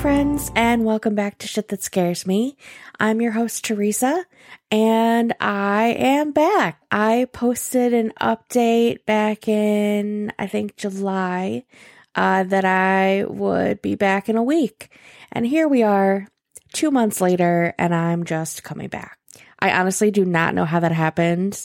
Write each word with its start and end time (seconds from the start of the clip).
friends, 0.00 0.50
and 0.56 0.86
welcome 0.86 1.14
back 1.14 1.36
to 1.36 1.46
Shit 1.46 1.68
That 1.68 1.82
Scares 1.82 2.26
Me. 2.26 2.56
I'm 2.98 3.20
your 3.20 3.32
host, 3.32 3.66
Teresa, 3.66 4.24
and 4.70 5.34
I 5.40 5.88
am 5.88 6.32
back. 6.32 6.80
I 6.90 7.26
posted 7.34 7.92
an 7.92 8.14
update 8.18 9.04
back 9.04 9.46
in, 9.46 10.32
I 10.38 10.46
think, 10.46 10.78
July, 10.78 11.66
uh, 12.14 12.44
that 12.44 12.64
I 12.64 13.26
would 13.28 13.82
be 13.82 13.94
back 13.94 14.30
in 14.30 14.36
a 14.36 14.42
week. 14.42 14.90
And 15.32 15.46
here 15.46 15.68
we 15.68 15.82
are, 15.82 16.26
two 16.72 16.90
months 16.90 17.20
later, 17.20 17.74
and 17.78 17.94
I'm 17.94 18.24
just 18.24 18.64
coming 18.64 18.88
back. 18.88 19.18
I 19.58 19.78
honestly 19.78 20.10
do 20.10 20.24
not 20.24 20.54
know 20.54 20.64
how 20.64 20.80
that 20.80 20.92
happened. 20.92 21.62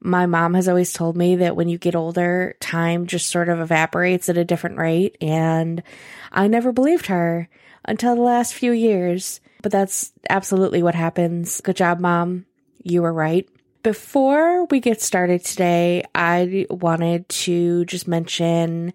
My 0.00 0.26
mom 0.26 0.54
has 0.54 0.66
always 0.66 0.92
told 0.92 1.16
me 1.16 1.36
that 1.36 1.54
when 1.54 1.68
you 1.68 1.78
get 1.78 1.94
older, 1.94 2.56
time 2.58 3.06
just 3.06 3.30
sort 3.30 3.48
of 3.48 3.60
evaporates 3.60 4.28
at 4.28 4.36
a 4.36 4.44
different 4.44 4.76
rate. 4.76 5.16
And 5.20 5.84
I 6.32 6.48
never 6.48 6.72
believed 6.72 7.06
her 7.06 7.48
until 7.86 8.14
the 8.14 8.22
last 8.22 8.54
few 8.54 8.72
years. 8.72 9.40
But 9.62 9.72
that's 9.72 10.12
absolutely 10.28 10.82
what 10.82 10.94
happens. 10.94 11.60
Good 11.60 11.76
job, 11.76 11.98
mom. 12.00 12.46
You 12.82 13.02
were 13.02 13.12
right. 13.12 13.48
Before 13.82 14.64
we 14.66 14.80
get 14.80 15.00
started 15.00 15.44
today, 15.44 16.04
I 16.14 16.66
wanted 16.70 17.28
to 17.28 17.84
just 17.84 18.08
mention 18.08 18.92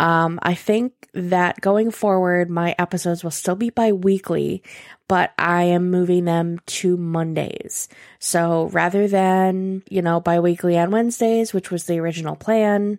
um, 0.00 0.38
I 0.42 0.54
think 0.54 0.94
that 1.12 1.60
going 1.60 1.90
forward, 1.90 2.48
my 2.48 2.74
episodes 2.78 3.22
will 3.22 3.30
still 3.30 3.54
be 3.54 3.68
bi 3.68 3.92
weekly, 3.92 4.62
but 5.08 5.32
I 5.38 5.64
am 5.64 5.90
moving 5.90 6.24
them 6.24 6.58
to 6.66 6.96
Mondays. 6.96 7.86
So 8.18 8.70
rather 8.72 9.08
than, 9.08 9.82
you 9.90 10.00
know, 10.00 10.18
bi 10.18 10.40
weekly 10.40 10.78
on 10.78 10.90
Wednesdays, 10.90 11.52
which 11.52 11.70
was 11.70 11.84
the 11.84 11.98
original 11.98 12.34
plan 12.34 12.98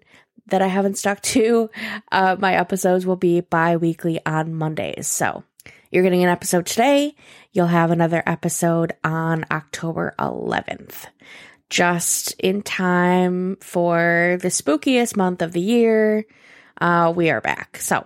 that 0.52 0.62
I 0.62 0.68
haven't 0.68 0.98
stuck 0.98 1.22
to, 1.22 1.70
uh, 2.12 2.38
my 2.40 2.54
episodes 2.54 3.06
will 3.06 3.18
be 3.18 3.42
bi 3.42 3.76
weekly 3.76 4.20
on 4.26 4.54
Mondays. 4.54 5.08
So 5.08 5.44
you're 5.92 6.04
getting 6.04 6.24
an 6.24 6.30
episode 6.30 6.66
today. 6.66 7.16
You'll 7.52 7.68
have 7.68 7.92
another 7.92 8.24
episode 8.26 8.94
on 9.04 9.46
October 9.52 10.16
11th 10.20 11.08
just 11.70 12.34
in 12.40 12.62
time 12.62 13.58
for 13.62 14.38
the 14.42 14.50
spookiest 14.50 15.16
month 15.16 15.42
of 15.42 15.54
the 15.54 15.62
year 15.62 16.26
uh, 16.82 17.14
we 17.16 17.30
are 17.30 17.42
back. 17.42 17.78
So, 17.78 18.06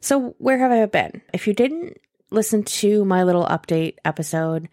so 0.00 0.34
where 0.38 0.58
have 0.58 0.72
I 0.72 0.84
been? 0.86 1.20
If 1.32 1.46
you 1.46 1.52
didn't 1.52 1.98
listen 2.30 2.64
to 2.64 3.04
my 3.04 3.24
little 3.24 3.44
update 3.44 3.96
episode, 4.04 4.68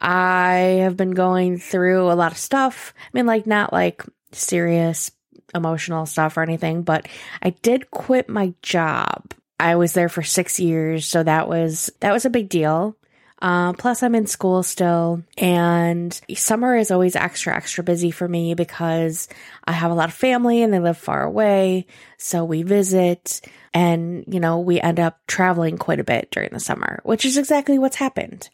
I 0.00 0.80
have 0.82 0.96
been 0.96 1.10
going 1.10 1.58
through 1.58 2.10
a 2.10 2.14
lot 2.14 2.32
of 2.32 2.38
stuff. 2.38 2.94
I 2.98 3.08
mean, 3.12 3.26
like 3.26 3.46
not 3.46 3.72
like 3.72 4.04
serious 4.32 5.10
emotional 5.54 6.06
stuff 6.06 6.36
or 6.36 6.42
anything, 6.42 6.82
but 6.82 7.08
I 7.42 7.50
did 7.50 7.90
quit 7.90 8.28
my 8.28 8.54
job. 8.62 9.34
I 9.58 9.76
was 9.76 9.92
there 9.92 10.08
for 10.08 10.22
six 10.22 10.58
years, 10.58 11.06
so 11.06 11.22
that 11.22 11.48
was 11.48 11.90
that 12.00 12.12
was 12.12 12.24
a 12.24 12.30
big 12.30 12.48
deal. 12.48 12.96
Uh, 13.42 13.72
plus, 13.72 14.02
I'm 14.02 14.14
in 14.14 14.26
school 14.26 14.62
still, 14.62 15.22
and 15.38 16.18
summer 16.34 16.76
is 16.76 16.90
always 16.90 17.16
extra, 17.16 17.56
extra 17.56 17.82
busy 17.82 18.10
for 18.10 18.28
me 18.28 18.52
because 18.52 19.28
I 19.64 19.72
have 19.72 19.90
a 19.90 19.94
lot 19.94 20.10
of 20.10 20.14
family 20.14 20.62
and 20.62 20.72
they 20.72 20.78
live 20.78 20.98
far 20.98 21.22
away. 21.22 21.86
So 22.18 22.44
we 22.44 22.64
visit, 22.64 23.40
and 23.72 24.24
you 24.28 24.40
know, 24.40 24.60
we 24.60 24.78
end 24.78 25.00
up 25.00 25.20
traveling 25.26 25.78
quite 25.78 26.00
a 26.00 26.04
bit 26.04 26.30
during 26.30 26.50
the 26.52 26.60
summer, 26.60 27.00
which 27.04 27.24
is 27.24 27.38
exactly 27.38 27.78
what's 27.78 27.96
happened. 27.96 28.50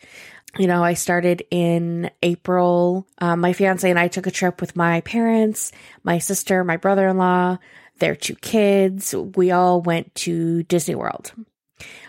You 0.59 0.67
know, 0.67 0.83
I 0.83 0.95
started 0.95 1.45
in 1.51 2.11
April. 2.23 3.07
Um, 3.19 3.41
my 3.41 3.53
fiance 3.53 3.89
and 3.89 3.99
I 3.99 4.09
took 4.09 4.27
a 4.27 4.31
trip 4.31 4.61
with 4.61 4.77
my 4.77 5.01
parents, 5.03 5.73
my 6.03 6.19
sister, 6.19 6.65
my 6.65 6.77
brother 6.77 7.09
in 7.09 7.19
law, 7.19 7.59
their 7.99 8.15
two 8.15 8.37
kids. 8.37 9.15
We 9.15 9.51
all 9.51 9.81
went 9.81 10.15
to 10.17 10.63
Disney 10.65 10.95
World, 10.95 11.33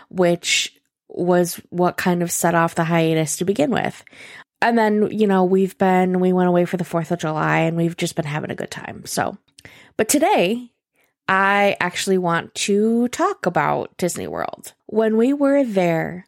which 0.08 0.74
was 1.08 1.60
what 1.70 1.96
kind 1.96 2.22
of 2.22 2.30
set 2.30 2.54
off 2.54 2.74
the 2.74 2.84
hiatus 2.84 3.36
to 3.38 3.44
begin 3.44 3.70
with. 3.70 4.04
And 4.60 4.76
then, 4.76 5.10
you 5.10 5.26
know, 5.26 5.44
we've 5.44 5.76
been, 5.78 6.20
we 6.20 6.32
went 6.32 6.48
away 6.48 6.64
for 6.64 6.76
the 6.76 6.84
4th 6.84 7.10
of 7.10 7.20
July 7.20 7.60
and 7.60 7.76
we've 7.76 7.96
just 7.96 8.16
been 8.16 8.24
having 8.24 8.50
a 8.50 8.56
good 8.56 8.70
time. 8.70 9.04
So, 9.06 9.38
but 9.96 10.08
today, 10.08 10.70
I 11.28 11.76
actually 11.78 12.18
want 12.18 12.54
to 12.54 13.08
talk 13.08 13.46
about 13.46 13.96
Disney 13.98 14.26
World. 14.26 14.72
When 14.86 15.16
we 15.16 15.32
were 15.32 15.62
there, 15.62 16.26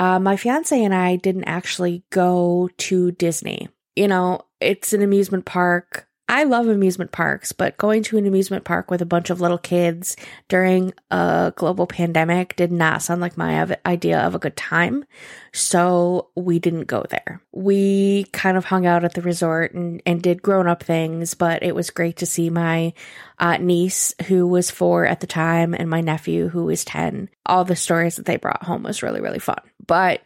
uh, 0.00 0.18
my 0.18 0.34
fiance 0.34 0.82
and 0.82 0.94
I 0.94 1.16
didn't 1.16 1.44
actually 1.44 2.02
go 2.08 2.70
to 2.78 3.12
Disney. 3.12 3.68
You 3.94 4.08
know, 4.08 4.40
it's 4.58 4.94
an 4.94 5.02
amusement 5.02 5.44
park. 5.44 6.08
I 6.30 6.44
love 6.44 6.68
amusement 6.68 7.10
parks, 7.10 7.50
but 7.50 7.76
going 7.76 8.04
to 8.04 8.16
an 8.16 8.24
amusement 8.24 8.62
park 8.62 8.88
with 8.88 9.02
a 9.02 9.06
bunch 9.06 9.30
of 9.30 9.40
little 9.40 9.58
kids 9.58 10.16
during 10.46 10.94
a 11.10 11.52
global 11.56 11.88
pandemic 11.88 12.54
did 12.54 12.70
not 12.70 13.02
sound 13.02 13.20
like 13.20 13.36
my 13.36 13.76
idea 13.84 14.20
of 14.20 14.36
a 14.36 14.38
good 14.38 14.56
time. 14.56 15.04
So 15.52 16.28
we 16.36 16.60
didn't 16.60 16.84
go 16.84 17.04
there. 17.10 17.42
We 17.50 18.26
kind 18.32 18.56
of 18.56 18.64
hung 18.64 18.86
out 18.86 19.02
at 19.02 19.14
the 19.14 19.22
resort 19.22 19.74
and, 19.74 20.00
and 20.06 20.22
did 20.22 20.40
grown 20.40 20.68
up 20.68 20.84
things, 20.84 21.34
but 21.34 21.64
it 21.64 21.74
was 21.74 21.90
great 21.90 22.18
to 22.18 22.26
see 22.26 22.48
my 22.48 22.92
uh, 23.40 23.56
niece, 23.56 24.14
who 24.28 24.46
was 24.46 24.70
four 24.70 25.06
at 25.06 25.18
the 25.18 25.26
time, 25.26 25.74
and 25.74 25.90
my 25.90 26.00
nephew, 26.00 26.48
who 26.48 26.66
was 26.66 26.84
10. 26.84 27.28
All 27.44 27.64
the 27.64 27.74
stories 27.74 28.14
that 28.16 28.26
they 28.26 28.36
brought 28.36 28.62
home 28.62 28.84
was 28.84 29.02
really, 29.02 29.20
really 29.20 29.40
fun. 29.40 29.62
But 29.84 30.22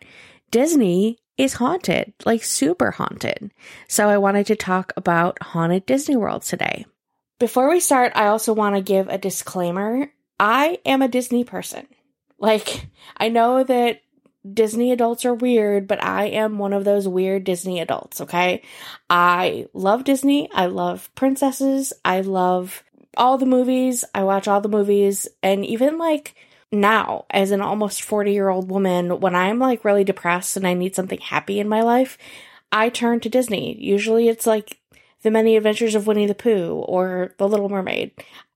Disney 0.50 1.18
is 1.36 1.54
haunted, 1.54 2.12
like 2.24 2.44
super 2.44 2.92
haunted. 2.92 3.50
So 3.88 4.08
I 4.08 4.18
wanted 4.18 4.46
to 4.46 4.56
talk 4.56 4.92
about 4.96 5.42
Haunted 5.42 5.86
Disney 5.86 6.16
World 6.16 6.42
today. 6.42 6.86
Before 7.38 7.68
we 7.68 7.80
start, 7.80 8.12
I 8.14 8.26
also 8.26 8.52
want 8.52 8.76
to 8.76 8.82
give 8.82 9.08
a 9.08 9.18
disclaimer. 9.18 10.12
I 10.38 10.78
am 10.84 11.02
a 11.02 11.08
Disney 11.08 11.44
person. 11.44 11.86
Like, 12.38 12.86
I 13.16 13.28
know 13.28 13.64
that 13.64 14.02
Disney 14.50 14.92
adults 14.92 15.24
are 15.24 15.34
weird, 15.34 15.88
but 15.88 16.02
I 16.02 16.26
am 16.26 16.58
one 16.58 16.72
of 16.72 16.84
those 16.84 17.08
weird 17.08 17.44
Disney 17.44 17.80
adults, 17.80 18.20
okay? 18.20 18.62
I 19.08 19.66
love 19.72 20.04
Disney. 20.04 20.50
I 20.52 20.66
love 20.66 21.10
princesses. 21.14 21.92
I 22.04 22.20
love 22.20 22.84
all 23.16 23.38
the 23.38 23.46
movies. 23.46 24.04
I 24.14 24.24
watch 24.24 24.46
all 24.46 24.60
the 24.60 24.68
movies. 24.68 25.26
And 25.42 25.64
even 25.64 25.98
like 25.98 26.34
now 26.74 27.24
as 27.30 27.50
an 27.50 27.60
almost 27.60 28.02
40 28.02 28.32
year 28.32 28.48
old 28.48 28.68
woman 28.68 29.20
when 29.20 29.34
i'm 29.34 29.58
like 29.58 29.84
really 29.84 30.04
depressed 30.04 30.56
and 30.56 30.66
i 30.66 30.74
need 30.74 30.94
something 30.94 31.20
happy 31.20 31.60
in 31.60 31.68
my 31.68 31.82
life 31.82 32.18
i 32.72 32.88
turn 32.88 33.20
to 33.20 33.28
disney 33.28 33.76
usually 33.80 34.28
it's 34.28 34.46
like 34.46 34.78
the 35.22 35.30
many 35.30 35.56
adventures 35.56 35.94
of 35.94 36.06
winnie 36.06 36.26
the 36.26 36.34
pooh 36.34 36.84
or 36.86 37.32
the 37.38 37.48
little 37.48 37.68
mermaid 37.68 38.10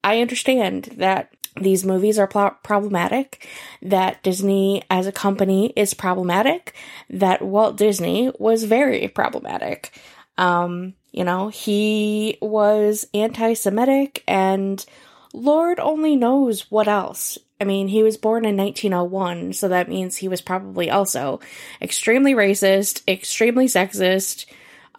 i 0.04 0.20
understand 0.20 0.84
that 0.96 1.32
these 1.60 1.84
movies 1.84 2.18
are 2.18 2.28
pl- 2.28 2.56
problematic 2.62 3.46
that 3.82 4.22
disney 4.22 4.82
as 4.90 5.06
a 5.06 5.12
company 5.12 5.72
is 5.76 5.94
problematic 5.94 6.74
that 7.10 7.42
walt 7.42 7.76
disney 7.76 8.30
was 8.38 8.64
very 8.64 9.08
problematic 9.08 9.98
um 10.36 10.94
you 11.10 11.24
know 11.24 11.48
he 11.48 12.38
was 12.40 13.06
anti-semitic 13.14 14.22
and 14.28 14.84
Lord 15.32 15.78
only 15.78 16.16
knows 16.16 16.70
what 16.70 16.88
else. 16.88 17.38
I 17.60 17.64
mean, 17.64 17.88
he 17.88 18.02
was 18.02 18.16
born 18.16 18.44
in 18.44 18.56
1901, 18.56 19.52
so 19.54 19.69
that 19.69 19.88
means 19.88 20.16
he 20.16 20.28
was 20.28 20.41
probably 20.41 20.91
also 20.91 21.41
extremely 21.82 22.34
racist, 22.34 23.02
extremely 23.08 23.66
sexist, 23.66 24.46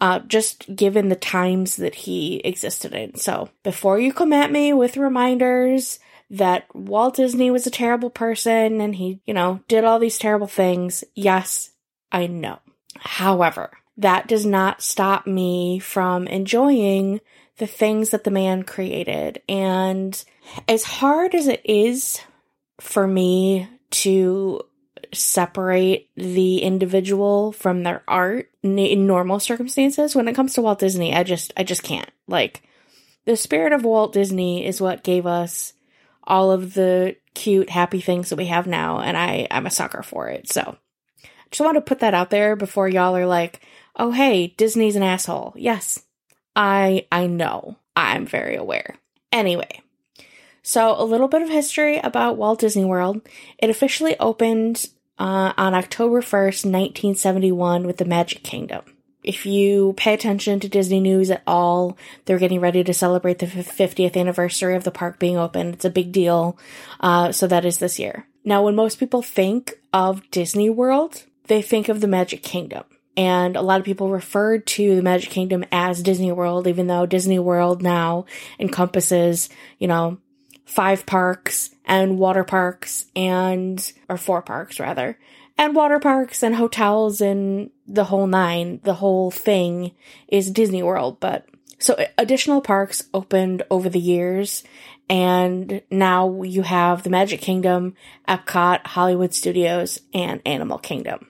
uh, 0.00 0.20
just 0.20 0.74
given 0.74 1.08
the 1.08 1.16
times 1.16 1.76
that 1.76 1.94
he 1.94 2.36
existed 2.44 2.94
in. 2.94 3.16
So, 3.16 3.48
before 3.62 3.98
you 3.98 4.12
come 4.12 4.32
at 4.32 4.52
me 4.52 4.72
with 4.72 4.96
reminders 4.96 5.98
that 6.30 6.66
Walt 6.74 7.16
Disney 7.16 7.50
was 7.50 7.66
a 7.66 7.70
terrible 7.70 8.10
person 8.10 8.80
and 8.80 8.94
he, 8.94 9.20
you 9.26 9.34
know, 9.34 9.60
did 9.66 9.84
all 9.84 9.98
these 9.98 10.18
terrible 10.18 10.46
things, 10.46 11.02
yes, 11.14 11.70
I 12.12 12.26
know. 12.26 12.58
However, 12.98 13.70
that 13.96 14.28
does 14.28 14.46
not 14.46 14.82
stop 14.82 15.26
me 15.26 15.78
from 15.78 16.26
enjoying 16.26 17.20
the 17.58 17.66
things 17.66 18.10
that 18.10 18.24
the 18.24 18.30
man 18.30 18.62
created. 18.62 19.42
And 19.48 20.22
as 20.68 20.84
hard 20.84 21.34
as 21.34 21.46
it 21.46 21.60
is 21.64 22.20
for 22.80 23.06
me 23.06 23.68
to 23.90 24.62
separate 25.12 26.08
the 26.14 26.58
individual 26.58 27.52
from 27.52 27.82
their 27.82 28.02
art 28.06 28.50
in 28.62 29.06
normal 29.06 29.40
circumstances. 29.40 30.14
When 30.14 30.28
it 30.28 30.34
comes 30.34 30.54
to 30.54 30.62
Walt 30.62 30.78
Disney 30.78 31.14
I 31.14 31.24
just 31.24 31.52
I 31.56 31.64
just 31.64 31.82
can't. 31.82 32.10
Like 32.26 32.62
the 33.24 33.36
spirit 33.36 33.72
of 33.72 33.84
Walt 33.84 34.12
Disney 34.12 34.66
is 34.66 34.80
what 34.80 35.04
gave 35.04 35.26
us 35.26 35.72
all 36.24 36.50
of 36.50 36.74
the 36.74 37.16
cute 37.34 37.70
happy 37.70 38.00
things 38.00 38.30
that 38.30 38.36
we 38.36 38.46
have 38.46 38.66
now 38.66 39.00
and 39.00 39.16
I 39.16 39.46
I'm 39.50 39.66
a 39.66 39.70
sucker 39.70 40.02
for 40.02 40.28
it. 40.28 40.50
So 40.50 40.76
just 41.50 41.64
want 41.64 41.76
to 41.76 41.80
put 41.80 42.00
that 42.00 42.14
out 42.14 42.30
there 42.30 42.54
before 42.54 42.88
y'all 42.88 43.16
are 43.16 43.26
like 43.26 43.60
oh 43.96 44.12
hey 44.12 44.48
Disney's 44.56 44.96
an 44.96 45.02
asshole. 45.02 45.54
Yes 45.56 46.04
I 46.54 47.06
I 47.10 47.26
know. 47.26 47.76
I'm 47.96 48.26
very 48.26 48.56
aware. 48.56 48.96
Anyway 49.32 49.82
so, 50.62 50.94
a 50.98 51.04
little 51.04 51.28
bit 51.28 51.42
of 51.42 51.48
history 51.48 51.98
about 51.98 52.36
Walt 52.36 52.60
Disney 52.60 52.84
World. 52.84 53.22
It 53.58 53.70
officially 53.70 54.18
opened 54.18 54.86
uh, 55.18 55.52
on 55.56 55.74
October 55.74 56.20
1st, 56.20 56.64
1971, 56.66 57.86
with 57.86 57.96
the 57.96 58.04
Magic 58.04 58.42
Kingdom. 58.42 58.82
If 59.22 59.46
you 59.46 59.94
pay 59.96 60.14
attention 60.14 60.60
to 60.60 60.68
Disney 60.68 61.00
news 61.00 61.30
at 61.30 61.42
all, 61.46 61.96
they're 62.24 62.38
getting 62.38 62.60
ready 62.60 62.82
to 62.84 62.94
celebrate 62.94 63.38
the 63.38 63.46
50th 63.46 64.16
anniversary 64.16 64.76
of 64.76 64.84
the 64.84 64.90
park 64.90 65.18
being 65.18 65.36
open. 65.36 65.74
It's 65.74 65.84
a 65.84 65.90
big 65.90 66.12
deal. 66.12 66.58
Uh, 67.00 67.32
so, 67.32 67.46
that 67.46 67.64
is 67.64 67.78
this 67.78 67.98
year. 67.98 68.26
Now, 68.44 68.62
when 68.62 68.74
most 68.74 68.98
people 68.98 69.22
think 69.22 69.74
of 69.92 70.30
Disney 70.30 70.70
World, 70.70 71.24
they 71.46 71.62
think 71.62 71.88
of 71.88 72.00
the 72.00 72.06
Magic 72.06 72.42
Kingdom. 72.42 72.84
And 73.16 73.56
a 73.56 73.62
lot 73.62 73.80
of 73.80 73.86
people 73.86 74.10
refer 74.10 74.58
to 74.58 74.96
the 74.96 75.02
Magic 75.02 75.30
Kingdom 75.30 75.64
as 75.72 76.02
Disney 76.02 76.32
World, 76.32 76.66
even 76.66 76.86
though 76.86 77.06
Disney 77.06 77.38
World 77.38 77.82
now 77.82 78.24
encompasses, 78.58 79.48
you 79.78 79.88
know, 79.88 80.18
five 80.70 81.04
parks 81.04 81.70
and 81.84 82.18
water 82.18 82.44
parks 82.44 83.06
and, 83.16 83.92
or 84.08 84.16
four 84.16 84.40
parks 84.40 84.78
rather, 84.78 85.18
and 85.58 85.74
water 85.74 85.98
parks 85.98 86.42
and 86.42 86.54
hotels 86.54 87.20
and 87.20 87.70
the 87.86 88.04
whole 88.04 88.28
nine. 88.28 88.80
The 88.84 88.94
whole 88.94 89.30
thing 89.30 89.92
is 90.28 90.50
Disney 90.50 90.82
World. 90.82 91.18
But 91.18 91.46
so 91.78 92.02
additional 92.16 92.60
parks 92.60 93.02
opened 93.12 93.64
over 93.70 93.88
the 93.88 93.98
years. 93.98 94.62
And 95.08 95.82
now 95.90 96.42
you 96.42 96.62
have 96.62 97.02
the 97.02 97.10
Magic 97.10 97.40
Kingdom, 97.40 97.94
Epcot, 98.28 98.86
Hollywood 98.86 99.34
Studios, 99.34 99.98
and 100.14 100.40
Animal 100.46 100.78
Kingdom. 100.78 101.26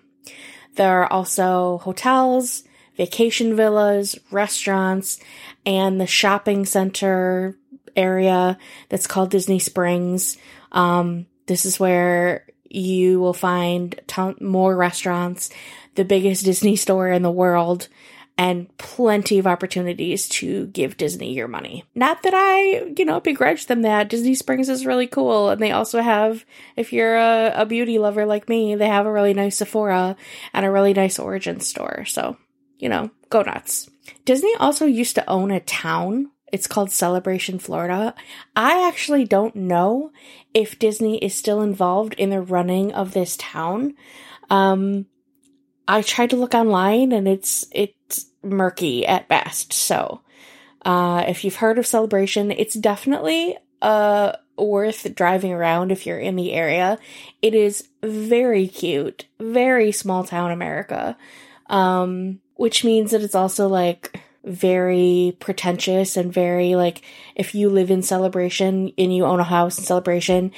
There 0.75 1.03
are 1.03 1.11
also 1.11 1.79
hotels, 1.79 2.63
vacation 2.99 3.57
villas, 3.57 4.19
restaurants, 4.31 5.19
and 5.65 5.99
the 5.99 6.07
shopping 6.07 6.67
center 6.67 7.57
area 7.97 8.59
that's 8.89 9.07
called 9.07 9.31
Disney 9.31 9.59
Springs. 9.59 10.37
Um, 10.73 11.27
this 11.47 11.65
is 11.65 11.81
where 11.81 12.47
you 12.65 13.21
will 13.21 13.35
find 13.35 14.01
ton- 14.07 14.37
more 14.41 14.77
restaurants, 14.77 15.51
the 15.97 16.05
biggest 16.05 16.45
Disney 16.45 16.77
store 16.77 17.09
in 17.09 17.23
the 17.23 17.31
world, 17.31 17.89
and 18.39 18.75
plenty 18.79 19.39
of 19.39 19.47
opportunities 19.47 20.27
to 20.29 20.67
give 20.69 20.97
Disney 20.97 21.35
your 21.35 21.49
money. 21.49 21.85
Not 21.95 22.23
that 22.23 22.33
I, 22.35 22.95
you 22.97 23.05
know, 23.05 23.21
begrudge 23.21 23.67
them 23.67 23.83
that. 23.83 24.09
Disney 24.09 24.35
Springs 24.35 24.71
is 24.71 24.87
really 24.87 25.07
cool. 25.07 25.51
And 25.51 25.61
they 25.61 25.73
also 25.73 26.01
have, 26.01 26.47
if 26.75 26.93
you're 26.93 27.17
a, 27.17 27.53
a 27.55 27.67
beauty 27.67 27.99
lover 27.99 28.25
like 28.25 28.49
me, 28.49 28.77
they 28.77 28.87
have 28.87 29.05
a 29.05 29.13
really 29.13 29.35
nice 29.35 29.59
Sephora 29.59 30.17
and 30.55 30.65
a 30.65 30.71
really 30.71 30.95
nice 30.95 31.19
Origin 31.19 31.61
store. 31.61 32.07
So, 32.07 32.39
you 32.79 32.89
know, 32.89 33.11
go 33.29 33.43
nuts. 33.43 33.91
Disney 34.25 34.55
also 34.59 34.87
used 34.87 35.17
to 35.17 35.29
own 35.29 35.51
a 35.51 35.61
town 35.61 36.31
it's 36.53 36.67
called 36.67 36.91
Celebration 36.91 37.59
Florida. 37.59 38.15
I 38.55 38.87
actually 38.89 39.25
don't 39.25 39.55
know 39.55 40.13
if 40.55 40.79
Disney 40.79 41.19
is 41.19 41.35
still 41.35 41.63
involved 41.63 42.15
in 42.15 42.31
the 42.31 42.41
running 42.41 42.93
of 42.93 43.13
this 43.13 43.37
town. 43.37 43.95
Um, 44.49 45.07
I 45.87 46.03
tried 46.03 46.31
to 46.31 46.37
look 46.37 46.55
online 46.55 47.13
and 47.13 47.27
it's 47.27 47.67
it's 47.73 48.27
murky 48.43 49.07
at 49.07 49.29
best. 49.29 49.73
So, 49.73 50.23
uh, 50.85 51.25
if 51.29 51.45
you've 51.45 51.57
heard 51.57 51.79
of 51.79 51.87
Celebration, 51.87 52.51
it's 52.51 52.75
definitely 52.75 53.57
uh 53.83 54.33
worth 54.59 55.15
driving 55.15 55.53
around 55.53 55.91
if 55.91 56.07
you're 56.07 56.19
in 56.19 56.37
the 56.37 56.53
area. 56.53 56.99
It 57.41 57.55
is 57.55 57.89
very 58.03 58.69
cute, 58.69 59.25
very 59.39 59.91
small 59.91 60.25
town 60.25 60.51
America. 60.51 61.17
Um, 61.69 62.41
which 62.61 62.85
means 62.85 63.13
that 63.13 63.23
it's 63.23 63.35
also 63.35 63.69
like 63.69 64.21
very 64.45 65.37
pretentious 65.39 66.17
and 66.17 66.33
very 66.33 66.75
like 66.75 67.03
if 67.35 67.55
you 67.55 67.69
live 67.69 67.91
in 67.91 68.03
celebration 68.03 68.93
and 68.97 69.15
you 69.15 69.25
own 69.25 69.39
a 69.39 69.45
house 69.45 69.79
in 69.79 69.85
celebration 69.85 70.51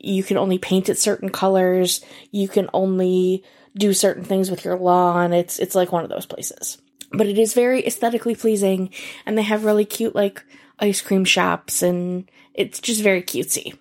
you 0.00 0.22
can 0.22 0.36
only 0.36 0.58
paint 0.58 0.88
it 0.88 0.98
certain 0.98 1.28
colors. 1.28 2.04
You 2.30 2.48
can 2.48 2.68
only 2.72 3.44
do 3.76 3.92
certain 3.92 4.24
things 4.24 4.50
with 4.50 4.64
your 4.64 4.76
lawn. 4.76 5.32
It's 5.32 5.58
it's 5.58 5.74
like 5.74 5.92
one 5.92 6.04
of 6.04 6.10
those 6.10 6.26
places. 6.26 6.78
But 7.10 7.26
it 7.26 7.38
is 7.38 7.54
very 7.54 7.86
aesthetically 7.86 8.34
pleasing 8.34 8.90
and 9.26 9.36
they 9.36 9.42
have 9.42 9.64
really 9.64 9.84
cute 9.84 10.14
like 10.14 10.44
ice 10.78 11.00
cream 11.00 11.24
shops 11.24 11.82
and 11.82 12.30
it's 12.54 12.80
just 12.80 13.02
very 13.02 13.22
cutesy. 13.22 13.76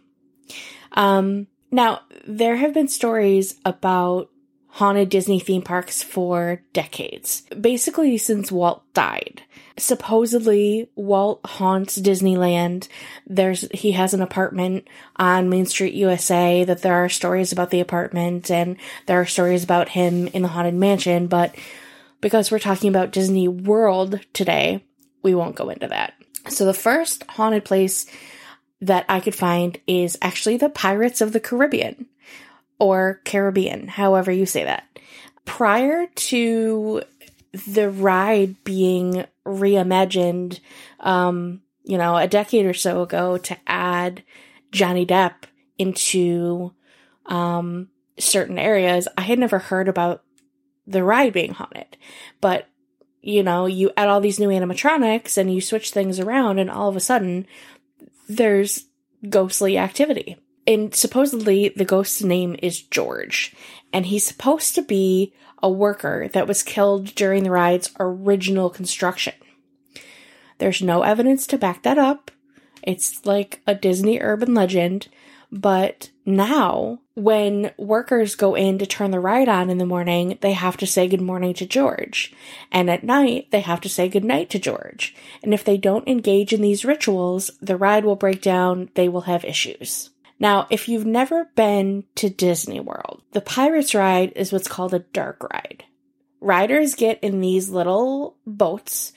Um 0.94 1.48
now 1.72 2.01
there 2.25 2.56
have 2.56 2.74
been 2.74 2.88
stories 2.88 3.60
about 3.66 4.30
haunted 4.77 5.09
Disney 5.09 5.39
theme 5.39 5.63
parks 5.63 6.03
for 6.03 6.62
decades, 6.71 7.41
basically 7.59 8.15
since 8.15 8.51
Walt 8.51 8.83
died. 8.94 9.41
Supposedly, 9.75 10.88
Walt 10.95 11.41
haunts 11.44 11.97
Disneyland. 11.97 12.88
There's, 13.25 13.68
he 13.74 13.94
has 13.94 14.13
an 14.13 14.21
apartment 14.21 14.88
on 15.15 15.50
Main 15.50 15.65
Street, 15.65 15.95
USA, 15.95 16.63
that 16.63 16.83
there 16.83 16.94
are 16.94 17.09
stories 17.09 17.51
about 17.51 17.71
the 17.71 17.79
apartment 17.79 18.51
and 18.51 18.77
there 19.07 19.19
are 19.19 19.25
stories 19.25 19.63
about 19.63 19.89
him 19.89 20.27
in 20.27 20.44
the 20.44 20.47
Haunted 20.47 20.75
Mansion, 20.75 21.25
but 21.25 21.56
because 22.21 22.51
we're 22.51 22.59
talking 22.59 22.89
about 22.89 23.12
Disney 23.12 23.47
World 23.47 24.19
today, 24.31 24.85
we 25.24 25.33
won't 25.33 25.56
go 25.56 25.69
into 25.69 25.88
that. 25.88 26.13
So 26.50 26.65
the 26.65 26.74
first 26.75 27.24
haunted 27.24 27.65
place 27.65 28.06
that 28.81 29.06
I 29.09 29.21
could 29.21 29.33
find 29.33 29.79
is 29.88 30.19
actually 30.21 30.57
the 30.57 30.69
Pirates 30.69 31.19
of 31.19 31.33
the 31.33 31.39
Caribbean 31.39 32.06
or 32.79 33.21
Caribbean, 33.25 33.88
however 33.88 34.31
you 34.31 34.45
say 34.45 34.63
that. 34.63 34.83
Prior 35.45 36.07
to 36.07 37.01
the 37.65 37.89
ride 37.89 38.63
being 38.63 39.25
reimagined, 39.45 40.59
um, 41.00 41.62
you 41.83 41.97
know, 41.97 42.18
a 42.18 42.27
decade 42.27 42.65
or 42.65 42.74
so 42.74 43.01
ago 43.01 43.38
to 43.38 43.57
add 43.65 44.24
Johnny 44.71 45.06
Depp 45.06 45.45
into 45.77 46.74
um, 47.25 47.89
certain 48.19 48.59
areas, 48.59 49.07
I 49.18 49.21
had 49.21 49.39
never 49.39 49.59
heard 49.59 49.88
about 49.88 50.24
the 50.85 51.03
ride 51.03 51.33
being 51.33 51.53
haunted. 51.53 51.97
But, 52.41 52.68
you 53.21 53.44
know, 53.44 53.65
you 53.65 53.91
add 53.95 54.09
all 54.09 54.21
these 54.21 54.39
new 54.39 54.50
animatronics 54.50 55.38
and 55.38 55.53
you 55.53 55.62
switch 55.62 55.91
things 55.91 56.19
around, 56.19 56.59
and 56.59 56.69
all 56.69 56.89
of 56.89 56.95
a 56.95 57.01
sudden, 57.01 57.47
there's 58.27 58.85
ghostly 59.29 59.77
activity 59.77 60.38
and 60.67 60.93
supposedly 60.93 61.69
the 61.69 61.85
ghost's 61.85 62.21
name 62.21 62.55
is 62.61 62.81
George, 62.81 63.55
and 63.93 64.05
he's 64.05 64.27
supposed 64.27 64.75
to 64.75 64.81
be 64.81 65.33
a 65.63 65.69
worker 65.69 66.29
that 66.33 66.47
was 66.47 66.61
killed 66.61 67.15
during 67.15 67.43
the 67.43 67.51
ride's 67.51 67.89
original 67.99 68.69
construction. 68.69 69.33
There's 70.59 70.81
no 70.81 71.03
evidence 71.03 71.47
to 71.47 71.57
back 71.57 71.83
that 71.83 71.97
up. 71.97 72.29
It's 72.83 73.25
like 73.25 73.61
a 73.65 73.73
Disney 73.73 74.19
urban 74.19 74.53
legend, 74.53 75.07
but 75.51 76.11
now 76.25 76.99
when 77.15 77.71
workers 77.77 78.35
go 78.35 78.53
in 78.53 78.77
to 78.77 78.85
turn 78.85 79.11
the 79.11 79.19
ride 79.19 79.49
on 79.49 79.69
in 79.69 79.77
the 79.77 79.85
morning, 79.85 80.37
they 80.41 80.53
have 80.53 80.77
to 80.77 80.85
say 80.85 81.07
good 81.07 81.21
morning 81.21 81.53
to 81.55 81.65
George. 81.65 82.33
And 82.71 82.89
at 82.89 83.03
night, 83.03 83.50
they 83.51 83.62
have 83.62 83.81
to 83.81 83.89
say 83.89 84.09
good 84.09 84.25
night 84.25 84.50
to 84.51 84.59
George. 84.59 85.15
And 85.41 85.53
if 85.53 85.63
they 85.63 85.77
don't 85.77 86.07
engage 86.07 86.53
in 86.53 86.62
these 86.62 86.86
rituals, 86.86 87.51
the 87.62 87.77
ride 87.77 88.05
will 88.05 88.15
break 88.15 88.41
down, 88.41 88.89
they 88.93 89.09
will 89.09 89.21
have 89.21 89.45
issues. 89.45 90.12
Now, 90.39 90.67
if 90.70 90.88
you've 90.88 91.06
never 91.06 91.50
been 91.56 92.03
to 92.15 92.29
Disney 92.29 92.79
World, 92.79 93.24
the 93.32 93.41
Pirates 93.41 93.96
ride 93.96 94.34
is 94.36 94.51
what's 94.51 94.67
called 94.67 94.94
a 94.94 95.00
dark 95.00 95.44
ride. 95.51 95.84
Riders 96.39 96.94
get 96.94 97.24
in 97.24 97.41
these 97.41 97.70
little 97.70 98.38
boats 98.46 99.13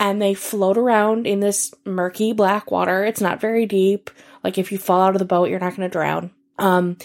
and 0.00 0.20
they 0.20 0.34
float 0.34 0.78
around 0.78 1.26
in 1.26 1.40
this 1.40 1.74
murky 1.84 2.32
black 2.32 2.70
water. 2.70 3.04
It's 3.04 3.20
not 3.20 3.40
very 3.40 3.66
deep. 3.66 4.10
Like 4.42 4.58
if 4.58 4.72
you 4.72 4.78
fall 4.78 5.02
out 5.02 5.14
of 5.14 5.18
the 5.18 5.24
boat, 5.24 5.50
you're 5.50 5.60
not 5.60 5.76
going 5.76 5.88
to 5.88 5.92
drown. 5.92 6.30
Um, 6.58 6.96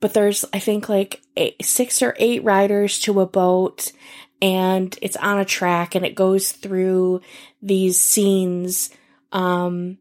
but 0.00 0.14
there's, 0.14 0.44
I 0.52 0.58
think, 0.58 0.88
like 0.88 1.22
eight, 1.36 1.64
six 1.64 2.02
or 2.02 2.14
eight 2.18 2.44
riders 2.44 3.00
to 3.00 3.20
a 3.20 3.26
boat, 3.26 3.92
and 4.40 4.96
it's 5.02 5.16
on 5.16 5.38
a 5.38 5.44
track, 5.44 5.94
and 5.94 6.06
it 6.06 6.14
goes 6.14 6.52
through 6.52 7.22
these 7.60 7.98
scenes 7.98 8.90
um, 9.32 9.98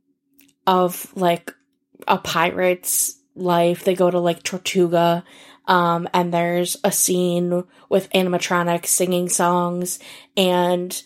of 0.68 1.12
like 1.16 1.54
a 2.08 2.18
pirate's 2.18 3.18
life. 3.36 3.84
They 3.84 3.96
go 3.96 4.10
to 4.10 4.20
like 4.20 4.44
Tortuga, 4.44 5.24
um, 5.66 6.08
and 6.14 6.34
there's 6.34 6.78
a 6.84 6.92
scene 6.92 7.64
with 7.90 8.10
animatronics 8.12 8.88
singing 8.88 9.30
songs, 9.30 10.00
and 10.36 11.02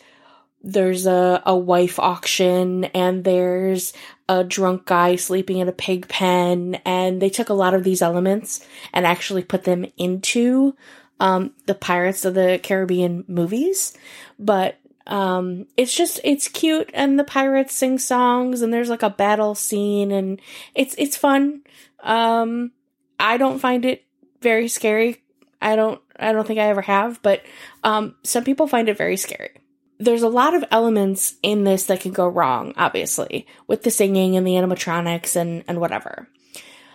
there's 0.64 1.08
a, 1.08 1.42
a 1.46 1.58
wife 1.58 1.98
auction, 1.98 2.86
and 2.86 3.24
there's 3.24 3.94
a 4.30 4.44
drunk 4.44 4.86
guy 4.86 5.16
sleeping 5.16 5.58
in 5.58 5.68
a 5.68 5.74
pig 5.74 6.08
pen, 6.08 6.76
and 6.86 7.22
they 7.22 7.30
took 7.30 7.50
a 7.50 7.54
lot 7.54 7.74
of 7.74 7.84
these 7.84 8.02
elements 8.02 8.66
and 8.94 9.06
actually 9.06 9.44
put 9.44 9.64
them 9.64 9.86
into 9.98 10.76
um, 11.20 11.54
the 11.66 11.76
Pirates 11.76 12.26
of 12.26 12.34
the 12.34 12.60
Caribbean 12.62 13.26
movies. 13.28 13.98
But 14.40 14.80
um, 15.08 15.68
it's 15.78 15.96
just 15.96 16.20
it's 16.24 16.48
cute, 16.48 16.90
and 16.94 17.20
the 17.20 17.24
pirates 17.24 17.74
sing 17.74 17.98
songs, 18.00 18.62
and 18.62 18.74
there's 18.74 18.90
like 18.90 19.04
a 19.04 19.10
battle 19.10 19.56
scene, 19.56 20.12
and 20.12 20.40
it's 20.76 20.96
it's 20.98 21.18
fun. 21.18 21.62
Um, 22.04 22.72
I 23.20 23.38
don't 23.38 23.60
find 23.60 23.86
it 23.86 24.06
very 24.42 24.68
scary. 24.68 25.24
I 25.62 25.76
don't 25.76 26.02
I 26.20 26.32
don't 26.32 26.46
think 26.46 26.60
I 26.60 26.70
ever 26.70 26.82
have, 26.82 27.22
but 27.22 27.44
um, 27.84 28.16
some 28.24 28.44
people 28.44 28.68
find 28.68 28.90
it 28.90 28.98
very 28.98 29.18
scary. 29.18 29.52
There's 30.00 30.24
a 30.24 30.30
lot 30.30 30.56
of 30.56 30.66
elements 30.72 31.36
in 31.44 31.64
this 31.64 31.86
that 31.86 32.02
can 32.02 32.12
go 32.12 32.28
wrong, 32.28 32.74
obviously, 32.76 33.46
with 33.68 33.84
the 33.84 33.92
singing 33.92 34.36
and 34.36 34.46
the 34.46 34.54
animatronics 34.54 35.36
and 35.36 35.64
and 35.68 35.80
whatever. 35.80 36.28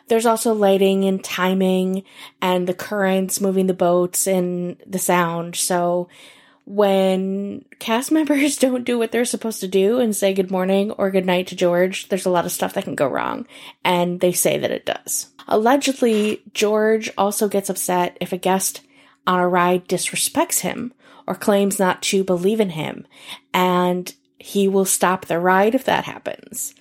There's 0.08 0.26
also 0.26 0.52
lighting 0.52 1.04
and 1.04 1.22
timing 1.22 2.04
and 2.40 2.68
the 2.68 2.75
currents 2.75 3.40
moving 3.40 3.66
the 3.66 3.75
boats 3.75 4.26
and 4.28 4.76
the 4.86 5.00
sound. 5.00 5.56
So 5.56 6.08
when 6.66 7.64
cast 7.78 8.12
members 8.12 8.58
don't 8.58 8.85
do 8.85 8.99
what 8.99 9.12
they're 9.12 9.25
supposed 9.25 9.61
to 9.61 9.68
do 9.68 10.00
and 10.00 10.14
say 10.14 10.35
good 10.35 10.50
morning 10.50 10.90
or 10.92 11.11
good 11.11 11.25
night 11.25 11.46
to 11.49 11.56
George, 11.56 12.08
there's 12.08 12.26
a 12.26 12.30
lot 12.30 12.44
of 12.44 12.52
stuff 12.52 12.75
that 12.75 12.85
can 12.85 12.94
go 12.94 13.06
wrong. 13.06 13.46
And 13.85 14.20
they 14.20 14.32
say 14.32 14.58
that 14.58 14.70
it 14.70 14.85
does. 14.85 15.28
Allegedly, 15.49 16.42
George 16.52 17.11
also 17.16 17.49
gets 17.49 17.70
upset 17.70 18.18
if 18.20 18.32
a 18.32 18.37
guest 18.37 18.82
on 19.26 19.38
a 19.38 19.49
ride 19.49 19.88
disrespects 19.88 20.61
him 20.61 20.92
or 21.26 21.35
claims 21.35 21.78
not 21.78 22.02
to 22.02 22.25
believe 22.25 22.61
in 22.61 22.70
him. 22.70 23.06
And 23.54 24.12
he 24.38 24.68
will 24.68 24.85
stop 24.85 25.26
the 25.26 25.40
ride 25.40 25.75
if 25.75 25.85
that 25.85 26.04
happens. 26.04 26.75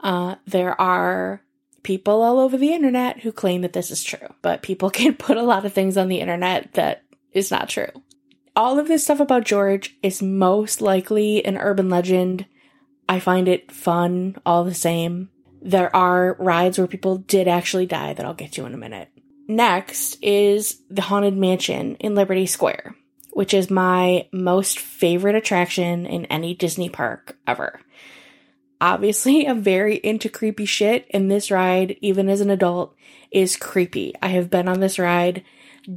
Uh, 0.00 0.36
there 0.46 0.78
are 0.80 1.42
people 1.82 2.22
all 2.22 2.38
over 2.38 2.56
the 2.56 2.72
internet 2.72 3.20
who 3.20 3.32
claim 3.32 3.62
that 3.62 3.72
this 3.72 3.90
is 3.90 4.02
true, 4.02 4.34
but 4.42 4.62
people 4.62 4.90
can 4.98 5.14
put 5.14 5.36
a 5.36 5.42
lot 5.42 5.64
of 5.64 5.72
things 5.72 5.96
on 5.96 6.08
the 6.08 6.20
internet 6.20 6.72
that 6.74 7.04
is 7.32 7.50
not 7.50 7.68
true. 7.68 7.88
All 8.58 8.80
of 8.80 8.88
this 8.88 9.04
stuff 9.04 9.20
about 9.20 9.44
George 9.44 9.96
is 10.02 10.20
most 10.20 10.80
likely 10.80 11.44
an 11.44 11.56
urban 11.56 11.88
legend. 11.88 12.44
I 13.08 13.20
find 13.20 13.46
it 13.46 13.70
fun 13.70 14.34
all 14.44 14.64
the 14.64 14.74
same. 14.74 15.30
There 15.62 15.94
are 15.94 16.34
rides 16.40 16.76
where 16.76 16.88
people 16.88 17.18
did 17.18 17.46
actually 17.46 17.86
die 17.86 18.14
that 18.14 18.26
I'll 18.26 18.34
get 18.34 18.50
to 18.54 18.66
in 18.66 18.74
a 18.74 18.76
minute. 18.76 19.10
Next 19.46 20.18
is 20.22 20.82
the 20.90 21.02
Haunted 21.02 21.36
Mansion 21.36 21.94
in 22.00 22.16
Liberty 22.16 22.46
Square, 22.46 22.96
which 23.30 23.54
is 23.54 23.70
my 23.70 24.26
most 24.32 24.80
favorite 24.80 25.36
attraction 25.36 26.04
in 26.04 26.24
any 26.24 26.52
Disney 26.52 26.88
park 26.88 27.38
ever 27.46 27.78
obviously 28.80 29.44
I'm 29.48 29.62
very 29.62 29.96
into 29.96 30.28
creepy 30.28 30.64
shit, 30.64 31.06
and 31.10 31.30
this 31.30 31.50
ride, 31.50 31.96
even 32.00 32.28
as 32.28 32.40
an 32.40 32.50
adult, 32.50 32.94
is 33.30 33.56
creepy. 33.56 34.14
I 34.22 34.28
have 34.28 34.50
been 34.50 34.68
on 34.68 34.80
this 34.80 34.98
ride 34.98 35.44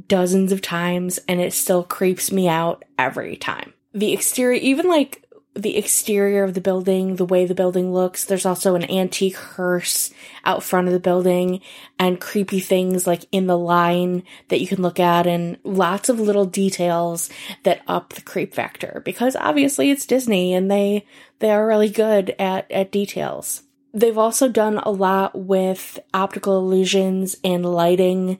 dozens 0.08 0.52
of 0.52 0.62
times, 0.62 1.18
and 1.28 1.40
it 1.40 1.52
still 1.52 1.84
creeps 1.84 2.32
me 2.32 2.48
out 2.48 2.84
every 2.98 3.36
time. 3.36 3.72
The 3.92 4.12
exterior, 4.12 4.60
even 4.60 4.88
like 4.88 5.22
the 5.54 5.76
exterior 5.76 6.44
of 6.44 6.54
the 6.54 6.62
building, 6.62 7.16
the 7.16 7.26
way 7.26 7.44
the 7.44 7.54
building 7.54 7.92
looks. 7.92 8.24
There's 8.24 8.46
also 8.46 8.74
an 8.74 8.90
antique 8.90 9.36
hearse 9.36 10.10
out 10.44 10.62
front 10.62 10.86
of 10.86 10.94
the 10.94 11.00
building 11.00 11.60
and 11.98 12.20
creepy 12.20 12.58
things 12.58 13.06
like 13.06 13.26
in 13.32 13.46
the 13.46 13.58
line 13.58 14.22
that 14.48 14.60
you 14.60 14.66
can 14.66 14.80
look 14.80 14.98
at 14.98 15.26
and 15.26 15.58
lots 15.62 16.08
of 16.08 16.18
little 16.18 16.46
details 16.46 17.28
that 17.64 17.82
up 17.86 18.14
the 18.14 18.22
creep 18.22 18.54
factor 18.54 19.02
because 19.04 19.36
obviously 19.36 19.90
it's 19.90 20.06
Disney 20.06 20.54
and 20.54 20.70
they 20.70 21.04
they 21.40 21.50
are 21.50 21.66
really 21.66 21.90
good 21.90 22.34
at 22.38 22.70
at 22.70 22.90
details. 22.90 23.62
They've 23.94 24.16
also 24.16 24.48
done 24.48 24.78
a 24.78 24.90
lot 24.90 25.38
with 25.38 25.98
optical 26.14 26.58
illusions 26.58 27.36
and 27.44 27.64
lighting. 27.64 28.38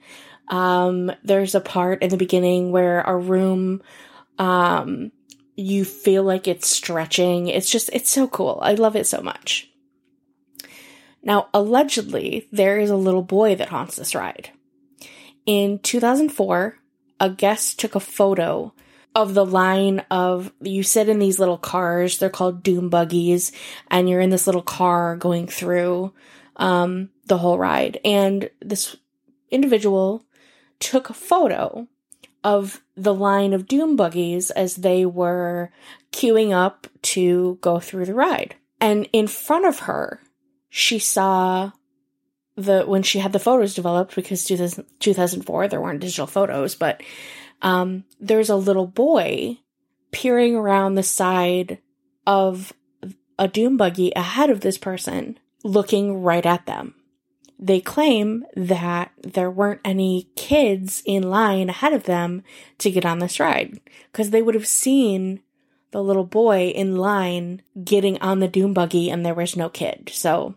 Um, 0.49 1.13
there's 1.23 1.55
a 1.55 1.61
part 1.61 2.03
in 2.03 2.11
the 2.11 2.17
beginning 2.17 2.73
where 2.73 3.01
a 3.01 3.17
room 3.17 3.83
um, 4.39 5.13
you 5.57 5.85
feel 5.85 6.23
like 6.23 6.49
it's 6.49 6.69
stretching. 6.69 7.49
It's 7.49 7.71
just, 7.71 7.91
it's 7.93 8.11
so 8.11 8.27
cool. 8.27 8.59
I 8.63 8.75
love 8.75 8.97
it 8.97 9.07
so 9.07 9.23
much. 9.23 9.71
Now, 11.23 11.49
allegedly, 11.55 12.49
there 12.51 12.79
is 12.79 12.91
a 12.91 12.97
little 12.97 13.23
boy 13.23 13.55
that 13.55 13.69
haunts 13.69 13.97
this 13.97 14.15
ride. 14.15 14.51
In 15.47 15.79
2004, 15.79 16.77
a 17.21 17.31
guest 17.31 17.79
took 17.79 17.95
a 17.95 18.01
photo 18.01 18.75
of 19.15 19.35
the 19.35 19.45
line 19.45 20.01
of 20.11 20.53
you 20.61 20.83
sit 20.83 21.09
in 21.09 21.19
these 21.19 21.39
little 21.39 21.59
cars, 21.59 22.19
they're 22.19 22.31
called 22.31 22.63
doom 22.63 22.89
buggies, 22.89 23.53
and 23.91 24.09
you're 24.09 24.21
in 24.21 24.31
this 24.31 24.47
little 24.47 24.63
car 24.63 25.17
going 25.17 25.47
through 25.47 26.13
um, 26.57 27.11
the 27.27 27.39
whole 27.39 27.59
ride. 27.59 28.01
And 28.05 28.51
this 28.61 28.97
individual 29.51 30.25
took 30.83 31.09
a 31.09 31.15
photo 31.15 31.87
of 32.43 32.83
the 32.97 33.15
line 33.15 33.53
of 33.53 33.69
doom 33.69 33.95
buggies 33.95 34.51
as 34.51 34.77
they 34.77 35.07
were 35.07 35.71
queuing 36.11 36.53
up 36.53 36.89
to 37.03 37.57
go 37.61 37.79
through 37.79 38.05
the 38.05 38.15
ride. 38.15 38.57
And 38.81 39.09
in 39.13 39.29
front 39.29 39.65
of 39.65 39.81
her, 39.81 40.21
she 40.69 40.99
saw 40.99 41.71
the 42.57 42.83
when 42.83 43.05
she 43.05 43.21
had 43.21 43.33
the 43.33 43.39
photos 43.39 43.75
developed 43.75 44.15
because 44.15 44.45
2004 44.45 45.69
there 45.69 45.81
weren't 45.81 46.01
digital 46.01 46.27
photos, 46.27 46.75
but 46.75 47.01
um, 47.63 48.05
there's 48.21 48.51
a 48.51 48.57
little 48.57 48.89
boy 48.89 49.59
peering 50.11 50.57
around 50.57 50.97
the 50.97 51.03
side 51.05 51.79
of 52.27 52.73
a 53.39 53.47
doom 53.47 53.77
buggy 53.77 54.13
ahead 54.17 54.51
of 54.51 54.61
this 54.61 54.79
person, 54.79 55.39
looking 55.63 56.23
right 56.23 56.45
at 56.45 56.67
them 56.67 56.95
they 57.63 57.81
claim 57.81 58.45
that 58.57 59.13
there 59.23 59.51
weren't 59.51 59.81
any 59.85 60.29
kids 60.35 61.01
in 61.07 61.31
line 61.31 61.69
ahead 61.69 61.93
of 61.93 62.05
them 62.05 62.43
to 62.79 62.91
get 62.91 63.07
on 63.07 63.21
this 63.21 63.39
ride 63.39 63.79
because 64.11 64.31
they 64.31 64.43
would 64.43 64.57
have 64.57 64.67
seen 64.67 65.41
the 65.93 66.03
little 66.03 66.25
boy 66.25 66.73
in 66.75 66.97
line 66.97 67.63
getting 67.85 68.21
on 68.21 68.41
the 68.41 68.49
doom 68.49 68.75
buggy 68.75 69.11
and 69.11 69.25
there 69.25 69.35
was 69.35 69.57
no 69.57 69.69
kid. 69.69 70.11
So 70.13 70.57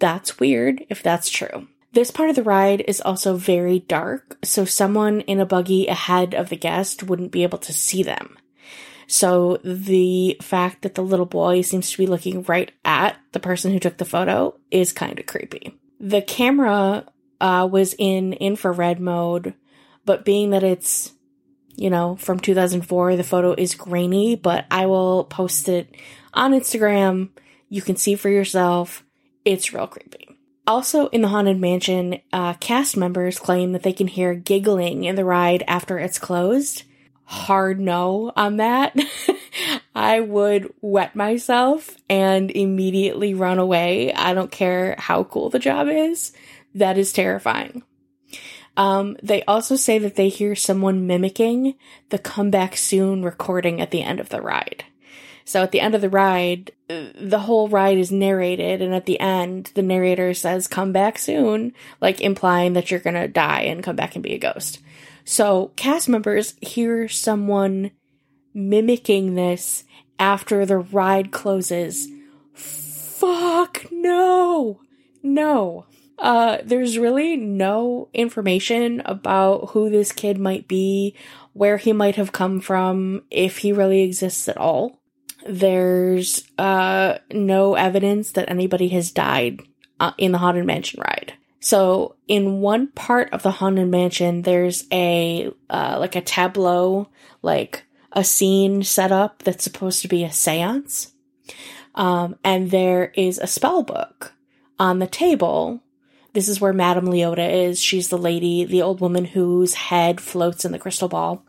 that's 0.00 0.40
weird 0.40 0.84
if 0.88 1.00
that's 1.00 1.30
true. 1.30 1.68
This 1.92 2.10
part 2.10 2.28
of 2.28 2.36
the 2.36 2.42
ride 2.42 2.82
is 2.88 3.00
also 3.00 3.36
very 3.36 3.78
dark, 3.80 4.38
so 4.42 4.64
someone 4.64 5.20
in 5.22 5.38
a 5.38 5.46
buggy 5.46 5.86
ahead 5.86 6.34
of 6.34 6.48
the 6.48 6.56
guest 6.56 7.04
wouldn't 7.04 7.32
be 7.32 7.42
able 7.44 7.58
to 7.58 7.72
see 7.72 8.02
them. 8.02 8.36
So 9.06 9.58
the 9.62 10.38
fact 10.40 10.82
that 10.82 10.94
the 10.94 11.02
little 11.02 11.26
boy 11.26 11.60
seems 11.60 11.90
to 11.90 11.98
be 11.98 12.06
looking 12.06 12.42
right 12.44 12.72
at 12.84 13.18
the 13.32 13.40
person 13.40 13.72
who 13.72 13.78
took 13.78 13.98
the 13.98 14.06
photo 14.06 14.58
is 14.70 14.92
kind 14.92 15.20
of 15.20 15.26
creepy. 15.26 15.78
The 16.02 16.20
camera 16.20 17.06
uh, 17.40 17.68
was 17.70 17.94
in 17.96 18.32
infrared 18.32 18.98
mode, 18.98 19.54
but 20.04 20.24
being 20.24 20.50
that 20.50 20.64
it's, 20.64 21.12
you 21.76 21.90
know, 21.90 22.16
from 22.16 22.40
2004, 22.40 23.14
the 23.14 23.22
photo 23.22 23.54
is 23.56 23.76
grainy, 23.76 24.34
but 24.34 24.66
I 24.68 24.86
will 24.86 25.22
post 25.24 25.68
it 25.68 25.94
on 26.34 26.52
Instagram. 26.52 27.30
You 27.68 27.82
can 27.82 27.94
see 27.94 28.16
for 28.16 28.28
yourself. 28.28 29.04
It's 29.44 29.72
real 29.72 29.86
creepy. 29.86 30.28
Also, 30.66 31.06
in 31.08 31.22
the 31.22 31.28
Haunted 31.28 31.60
Mansion, 31.60 32.20
uh, 32.32 32.54
cast 32.54 32.96
members 32.96 33.38
claim 33.38 33.70
that 33.70 33.84
they 33.84 33.92
can 33.92 34.08
hear 34.08 34.34
giggling 34.34 35.04
in 35.04 35.14
the 35.14 35.24
ride 35.24 35.62
after 35.68 35.98
it's 35.98 36.18
closed. 36.18 36.82
Hard 37.24 37.80
no 37.80 38.32
on 38.36 38.56
that. 38.58 38.96
I 39.94 40.20
would 40.20 40.72
wet 40.80 41.14
myself 41.14 41.96
and 42.08 42.50
immediately 42.50 43.34
run 43.34 43.58
away. 43.58 44.12
I 44.12 44.34
don't 44.34 44.50
care 44.50 44.96
how 44.98 45.24
cool 45.24 45.50
the 45.50 45.58
job 45.58 45.88
is. 45.88 46.32
That 46.74 46.98
is 46.98 47.12
terrifying. 47.12 47.82
Um, 48.76 49.16
they 49.22 49.42
also 49.44 49.76
say 49.76 49.98
that 49.98 50.16
they 50.16 50.28
hear 50.30 50.54
someone 50.54 51.06
mimicking 51.06 51.74
the 52.08 52.18
come 52.18 52.50
back 52.50 52.76
soon 52.76 53.22
recording 53.22 53.80
at 53.80 53.90
the 53.90 54.02
end 54.02 54.18
of 54.18 54.30
the 54.30 54.40
ride. 54.40 54.84
So 55.44 55.62
at 55.62 55.72
the 55.72 55.80
end 55.80 55.94
of 55.94 56.00
the 56.00 56.08
ride, 56.08 56.70
the 56.88 57.40
whole 57.40 57.68
ride 57.68 57.98
is 57.98 58.12
narrated, 58.12 58.80
and 58.80 58.94
at 58.94 59.06
the 59.06 59.18
end, 59.18 59.72
the 59.74 59.82
narrator 59.82 60.34
says, 60.34 60.68
come 60.68 60.92
back 60.92 61.18
soon, 61.18 61.74
like 62.00 62.20
implying 62.20 62.74
that 62.74 62.90
you're 62.90 63.00
gonna 63.00 63.28
die 63.28 63.62
and 63.62 63.82
come 63.82 63.96
back 63.96 64.14
and 64.14 64.22
be 64.22 64.34
a 64.34 64.38
ghost. 64.38 64.78
So 65.24 65.72
cast 65.76 66.08
members 66.08 66.54
hear 66.60 67.08
someone 67.08 67.92
mimicking 68.54 69.34
this 69.34 69.84
after 70.18 70.66
the 70.66 70.78
ride 70.78 71.30
closes. 71.30 72.08
Fuck 72.54 73.86
no. 73.90 74.80
No. 75.22 75.86
Uh, 76.18 76.58
there's 76.64 76.98
really 76.98 77.36
no 77.36 78.08
information 78.12 79.02
about 79.04 79.70
who 79.70 79.90
this 79.90 80.12
kid 80.12 80.38
might 80.38 80.68
be, 80.68 81.16
where 81.52 81.76
he 81.76 81.92
might 81.92 82.16
have 82.16 82.32
come 82.32 82.60
from, 82.60 83.22
if 83.30 83.58
he 83.58 83.72
really 83.72 84.02
exists 84.02 84.48
at 84.48 84.56
all. 84.56 85.00
There's 85.48 86.44
uh, 86.58 87.18
no 87.32 87.74
evidence 87.74 88.32
that 88.32 88.48
anybody 88.48 88.88
has 88.88 89.10
died 89.10 89.60
uh, 89.98 90.12
in 90.16 90.30
the 90.32 90.38
Haunted 90.38 90.64
Mansion 90.64 91.00
ride. 91.00 91.34
So 91.62 92.16
in 92.26 92.60
one 92.60 92.88
part 92.88 93.32
of 93.32 93.44
the 93.44 93.52
Haunted 93.52 93.86
Mansion, 93.88 94.42
there's 94.42 94.84
a 94.92 95.48
uh, 95.70 95.96
like 96.00 96.16
a 96.16 96.20
tableau, 96.20 97.08
like 97.40 97.84
a 98.10 98.24
scene 98.24 98.82
set 98.82 99.12
up 99.12 99.44
that's 99.44 99.62
supposed 99.62 100.02
to 100.02 100.08
be 100.08 100.24
a 100.24 100.32
seance. 100.32 101.12
Um, 101.94 102.34
and 102.42 102.72
there 102.72 103.12
is 103.14 103.38
a 103.38 103.46
spell 103.46 103.84
book 103.84 104.34
on 104.80 104.98
the 104.98 105.06
table. 105.06 105.80
This 106.32 106.48
is 106.48 106.60
where 106.60 106.72
Madame 106.72 107.06
Leota 107.06 107.68
is. 107.68 107.80
She's 107.80 108.08
the 108.08 108.18
lady, 108.18 108.64
the 108.64 108.82
old 108.82 109.00
woman 109.00 109.24
whose 109.24 109.74
head 109.74 110.20
floats 110.20 110.64
in 110.64 110.72
the 110.72 110.80
crystal 110.80 111.08
ball. 111.08 111.44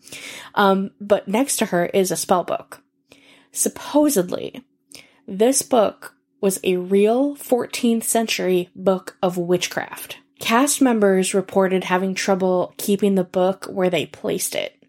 Um, 0.53 0.91
but 1.01 1.27
next 1.27 1.55
to 1.57 1.65
her 1.67 1.87
is 1.87 2.11
a 2.11 2.17
spell 2.17 2.43
book. 2.43 2.83
Supposedly, 3.51 4.63
this 5.27 5.63
book 5.63 6.15
was 6.43 6.59
a 6.63 6.75
real 6.75 7.35
14th 7.37 8.03
century 8.03 8.69
book 8.75 9.17
of 9.23 9.37
witchcraft. 9.37 10.17
Cast 10.39 10.81
members 10.81 11.33
reported 11.33 11.85
having 11.85 12.13
trouble 12.13 12.75
keeping 12.77 13.15
the 13.15 13.23
book 13.23 13.65
where 13.65 13.89
they 13.89 14.05
placed 14.05 14.53
it 14.53 14.83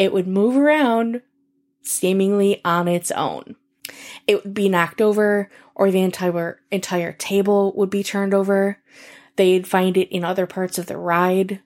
it 0.00 0.14
would 0.14 0.26
move 0.26 0.56
around 0.56 1.20
seemingly 1.82 2.58
on 2.64 2.88
its 2.88 3.10
own. 3.10 3.54
It 4.26 4.42
would 4.42 4.54
be 4.54 4.70
knocked 4.70 5.02
over 5.02 5.50
or 5.74 5.90
the 5.90 6.00
entire 6.00 6.62
entire 6.70 7.12
table 7.12 7.74
would 7.76 7.90
be 7.90 8.02
turned 8.02 8.32
over. 8.32 8.78
They'd 9.36 9.66
find 9.66 9.98
it 9.98 10.08
in 10.08 10.24
other 10.24 10.46
parts 10.46 10.78
of 10.78 10.86
the 10.86 10.96
ride. 10.96 11.60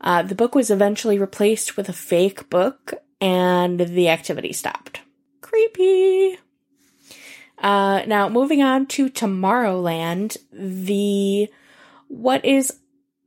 Uh, 0.00 0.22
the 0.22 0.34
book 0.34 0.56
was 0.56 0.72
eventually 0.72 1.20
replaced 1.20 1.76
with 1.76 1.88
a 1.88 1.92
fake 1.92 2.50
book 2.50 2.94
and 3.20 3.78
the 3.78 4.08
activity 4.08 4.52
stopped. 4.52 5.02
Creepy. 5.40 6.38
Uh, 7.60 8.02
now, 8.06 8.28
moving 8.28 8.62
on 8.62 8.86
to 8.86 9.08
Tomorrowland, 9.08 10.36
the 10.52 11.50
what 12.08 12.44
is 12.44 12.78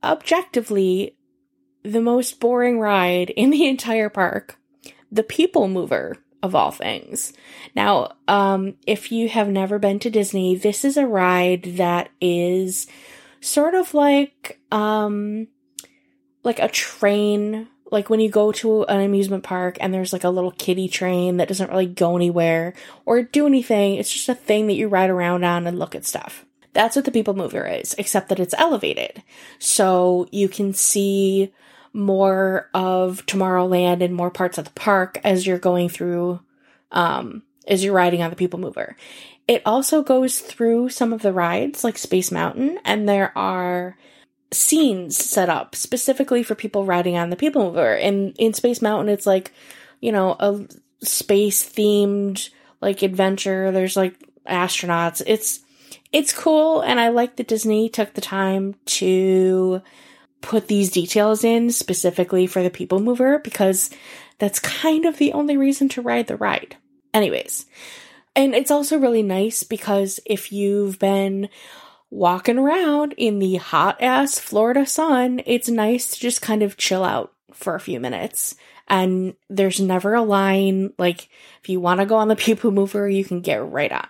objectively 0.03 1.15
the 1.83 2.01
most 2.01 2.39
boring 2.39 2.79
ride 2.79 3.29
in 3.31 3.49
the 3.49 3.67
entire 3.67 4.09
park, 4.09 4.57
the 5.11 5.23
People 5.23 5.67
Mover 5.67 6.17
of 6.43 6.55
all 6.55 6.71
things. 6.71 7.33
Now, 7.75 8.13
um, 8.27 8.75
if 8.87 9.11
you 9.11 9.29
have 9.29 9.47
never 9.47 9.77
been 9.79 9.99
to 9.99 10.09
Disney, 10.09 10.55
this 10.55 10.83
is 10.83 10.97
a 10.97 11.05
ride 11.05 11.63
that 11.77 12.09
is 12.19 12.87
sort 13.41 13.75
of 13.75 13.93
like 13.93 14.59
um, 14.71 15.47
like 16.43 16.59
a 16.59 16.67
train 16.67 17.67
like 17.91 18.09
when 18.09 18.21
you 18.21 18.29
go 18.29 18.51
to 18.53 18.83
an 18.85 19.01
amusement 19.01 19.43
park 19.43 19.77
and 19.79 19.93
there's 19.93 20.13
like 20.13 20.23
a 20.23 20.29
little 20.29 20.51
kiddie 20.51 20.87
train 20.87 21.37
that 21.37 21.49
doesn't 21.49 21.69
really 21.69 21.85
go 21.85 22.15
anywhere 22.15 22.73
or 23.05 23.21
do 23.21 23.45
anything, 23.45 23.95
it's 23.95 24.11
just 24.11 24.29
a 24.29 24.35
thing 24.35 24.67
that 24.67 24.75
you 24.75 24.87
ride 24.87 25.09
around 25.09 25.43
on 25.43 25.67
and 25.67 25.77
look 25.77 25.93
at 25.93 26.05
stuff. 26.05 26.45
That's 26.73 26.95
what 26.95 27.03
the 27.03 27.11
People 27.11 27.33
Mover 27.33 27.67
is, 27.67 27.93
except 27.97 28.29
that 28.29 28.39
it's 28.39 28.53
elevated. 28.57 29.21
So 29.59 30.27
you 30.31 30.47
can 30.47 30.73
see 30.73 31.53
more 31.91 32.69
of 32.73 33.25
Tomorrowland 33.25 34.01
and 34.01 34.15
more 34.15 34.31
parts 34.31 34.57
of 34.57 34.63
the 34.65 34.71
park 34.71 35.19
as 35.25 35.45
you're 35.45 35.59
going 35.59 35.89
through, 35.89 36.39
um, 36.93 37.43
as 37.67 37.83
you're 37.83 37.93
riding 37.93 38.21
on 38.21 38.29
the 38.29 38.37
People 38.37 38.59
Mover. 38.59 38.95
It 39.49 39.61
also 39.65 40.01
goes 40.01 40.39
through 40.39 40.89
some 40.89 41.11
of 41.11 41.23
the 41.23 41.33
rides, 41.33 41.83
like 41.83 41.97
Space 41.97 42.31
Mountain, 42.31 42.79
and 42.85 43.09
there 43.09 43.37
are 43.37 43.97
scenes 44.53 45.17
set 45.17 45.49
up 45.49 45.75
specifically 45.75 46.43
for 46.43 46.55
people 46.55 46.85
riding 46.85 47.17
on 47.17 47.29
the 47.29 47.35
People 47.35 47.71
Mover. 47.71 47.95
And 47.95 48.35
in 48.37 48.53
Space 48.53 48.81
Mountain, 48.81 49.09
it's 49.09 49.25
like, 49.25 49.53
you 49.99 50.11
know, 50.11 50.35
a 50.39 50.67
space 51.03 51.67
themed 51.67 52.49
like 52.81 53.01
adventure. 53.01 53.71
There's 53.71 53.95
like 53.95 54.15
astronauts. 54.47 55.21
It's 55.25 55.61
it's 56.11 56.33
cool, 56.33 56.81
and 56.81 56.99
I 56.99 57.09
like 57.09 57.37
that 57.37 57.47
Disney 57.47 57.87
took 57.87 58.13
the 58.13 58.21
time 58.21 58.75
to 58.85 59.81
put 60.41 60.67
these 60.67 60.91
details 60.91 61.43
in 61.43 61.71
specifically 61.71 62.47
for 62.47 62.63
the 62.63 62.69
People 62.69 62.99
Mover 62.99 63.39
because 63.39 63.89
that's 64.39 64.59
kind 64.59 65.05
of 65.05 65.17
the 65.17 65.33
only 65.33 65.55
reason 65.55 65.87
to 65.89 66.01
ride 66.01 66.27
the 66.27 66.35
ride. 66.35 66.75
Anyways, 67.13 67.65
and 68.35 68.55
it's 68.55 68.71
also 68.71 68.97
really 68.97 69.23
nice 69.23 69.63
because 69.63 70.19
if 70.25 70.51
you've 70.51 70.99
been 70.99 71.49
walking 72.11 72.59
around 72.59 73.13
in 73.13 73.39
the 73.39 73.55
hot 73.55 73.99
ass 74.01 74.37
Florida 74.37 74.85
sun, 74.85 75.41
it's 75.45 75.69
nice 75.69 76.11
to 76.11 76.19
just 76.19 76.41
kind 76.41 76.61
of 76.61 76.77
chill 76.77 77.03
out 77.03 77.33
for 77.53 77.73
a 77.73 77.79
few 77.79 77.99
minutes. 77.99 78.55
And 78.87 79.35
there's 79.49 79.79
never 79.79 80.13
a 80.13 80.21
line. 80.21 80.93
Like, 80.99 81.29
if 81.63 81.69
you 81.69 81.79
want 81.79 82.01
to 82.01 82.05
go 82.05 82.17
on 82.17 82.27
the 82.27 82.35
People 82.37 82.71
Mover, 82.71 83.09
you 83.09 83.23
can 83.23 83.41
get 83.41 83.65
right 83.65 83.91
on. 83.91 84.07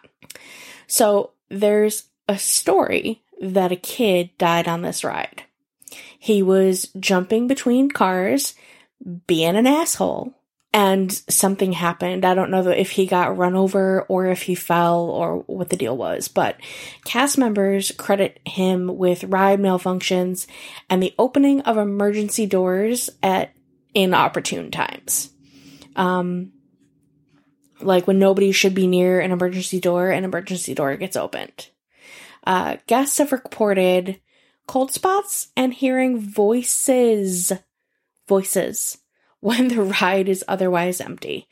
So, 0.88 1.32
there's 1.50 2.06
a 2.28 2.38
story 2.38 3.22
that 3.40 3.72
a 3.72 3.78
kid 3.78 4.32
died 4.38 4.68
on 4.68 4.82
this 4.82 5.04
ride. 5.04 5.44
He 6.18 6.42
was 6.42 6.90
jumping 7.00 7.48
between 7.48 7.90
cars, 7.90 8.56
being 9.28 9.56
an 9.56 9.68
asshole, 9.68 10.34
and 10.74 11.12
something 11.12 11.74
happened. 11.74 12.24
I 12.24 12.34
don't 12.34 12.52
know 12.52 12.70
if 12.70 12.92
he 12.92 13.06
got 13.06 13.38
run 13.38 13.56
over 13.56 14.04
or 14.04 14.28
if 14.28 14.44
he 14.44 14.56
fell 14.56 15.02
or 15.10 15.40
what 15.40 15.70
the 15.70 15.76
deal 15.76 15.98
was, 15.98 16.30
but 16.30 16.58
cast 17.04 17.38
members 17.38 17.92
credit 17.92 18.40
him 18.46 18.98
with 18.98 19.26
ride 19.26 19.60
malfunctions 19.60 20.48
and 20.90 21.04
the 21.04 21.14
opening 21.20 21.62
of 21.62 21.78
emergency 21.78 22.46
doors 22.46 23.10
at 23.22 23.54
inopportune 23.94 24.72
times. 24.72 25.30
Um, 25.98 26.54
like 27.82 28.08
when 28.08 28.20
nobody 28.20 28.54
should 28.54 28.74
be 28.74 28.88
near 28.88 29.20
an 29.20 29.32
emergency 29.32 29.82
door, 29.82 30.10
an 30.10 30.24
emergency 30.24 30.74
door 30.74 30.96
gets 30.96 31.18
opened. 31.18 31.70
Uh, 32.46 32.78
guests 32.88 33.18
have 33.18 33.34
reported 33.34 34.22
cold 34.68 34.94
spots 34.94 35.50
and 35.58 35.74
hearing 35.74 36.18
voices. 36.18 37.52
Voices 38.28 39.01
when 39.42 39.68
the 39.68 39.82
ride 40.02 40.30
is 40.30 40.46
otherwise 40.48 41.02
empty. 41.02 41.48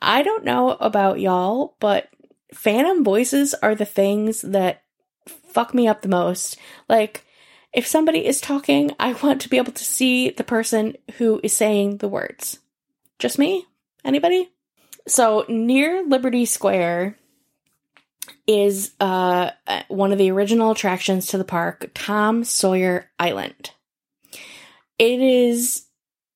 I 0.00 0.22
don't 0.22 0.44
know 0.44 0.70
about 0.72 1.20
y'all, 1.20 1.74
but 1.80 2.08
phantom 2.54 3.02
voices 3.02 3.54
are 3.54 3.74
the 3.74 3.84
things 3.84 4.42
that 4.42 4.82
fuck 5.26 5.74
me 5.74 5.88
up 5.88 6.02
the 6.02 6.08
most. 6.08 6.56
Like, 6.88 7.26
if 7.72 7.86
somebody 7.86 8.26
is 8.26 8.40
talking, 8.40 8.92
I 8.98 9.12
want 9.14 9.40
to 9.42 9.48
be 9.48 9.56
able 9.56 9.72
to 9.72 9.84
see 9.84 10.30
the 10.30 10.44
person 10.44 10.96
who 11.16 11.40
is 11.42 11.52
saying 11.52 11.98
the 11.98 12.08
words. 12.08 12.58
Just 13.18 13.38
me? 13.38 13.66
Anybody? 14.04 14.48
So, 15.06 15.44
near 15.48 16.04
Liberty 16.06 16.44
Square 16.44 17.16
is 18.46 18.92
uh, 19.00 19.50
one 19.88 20.12
of 20.12 20.18
the 20.18 20.30
original 20.30 20.72
attractions 20.72 21.28
to 21.28 21.38
the 21.38 21.44
park, 21.44 21.90
Tom 21.94 22.44
Sawyer 22.44 23.10
Island. 23.18 23.70
It 24.98 25.20
is 25.20 25.86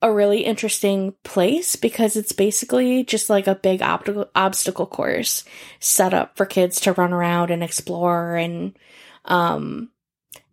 a 0.04 0.12
really 0.12 0.42
interesting 0.42 1.14
place 1.24 1.76
because 1.76 2.14
it's 2.14 2.32
basically 2.32 3.04
just 3.04 3.30
like 3.30 3.46
a 3.46 3.54
big 3.54 3.80
ob- 3.80 4.28
obstacle 4.34 4.86
course 4.86 5.44
set 5.80 6.12
up 6.12 6.36
for 6.36 6.44
kids 6.44 6.78
to 6.78 6.92
run 6.92 7.14
around 7.14 7.50
and 7.50 7.64
explore 7.64 8.36
and 8.36 8.78
um 9.24 9.88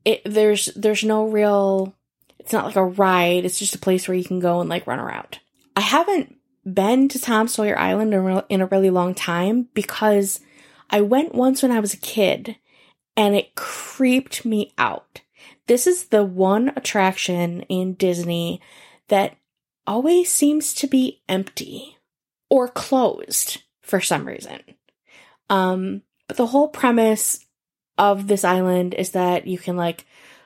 it 0.06 0.22
there's 0.24 0.68
there's 0.78 1.04
no 1.04 1.28
real 1.28 1.94
it's 2.40 2.54
not 2.54 2.64
like 2.64 2.78
a 2.78 2.86
ride 2.86 3.44
it's 3.44 3.60
just 3.60 3.76
a 3.76 3.80
place 3.80 4.08
where 4.08 4.16
you 4.16 4.24
can 4.24 4.40
go 4.40 4.62
and 4.62 4.70
like 4.70 4.88
run 4.88 5.00
around. 5.00 5.40
I 5.76 5.82
haven't 5.82 6.38
been 6.64 7.10
to 7.10 7.20
tom 7.20 7.50
sawyer 7.50 7.78
island 7.78 8.14
in, 8.14 8.24
re- 8.24 8.44
in 8.48 8.62
a 8.62 8.68
really 8.68 8.90
long 8.90 9.14
time 9.14 9.68
because 9.74 10.40
i 10.92 11.02
went 11.02 11.36
once 11.36 11.62
when 11.62 11.72
i 11.74 11.80
was 11.82 11.94
a 11.94 11.98
kid 11.98 12.56
and 13.18 13.36
it 13.36 13.56
creeped 13.56 14.46
me 14.46 14.72
out. 14.78 15.20
This 15.68 15.88
is 15.88 16.06
the 16.06 16.24
one 16.24 16.72
attraction 16.78 17.64
in 17.64 17.96
disney 17.96 18.62
that 19.10 19.36
always 19.92 20.32
seems 20.32 20.74
to 20.74 20.88
be 20.88 21.22
empty 21.28 21.98
or 22.50 22.70
closed 22.70 23.62
for 23.82 24.00
some 24.00 24.26
reason. 24.26 24.62
Um, 25.50 26.04
but 26.30 26.38
the 26.38 26.46
whole 26.46 26.70
premise 26.70 27.46
of 27.98 28.28
this 28.28 28.46
island 28.46 28.94
is 28.94 29.12
that 29.12 29.48
you 29.48 29.58
can 29.58 29.76
like 29.76 30.06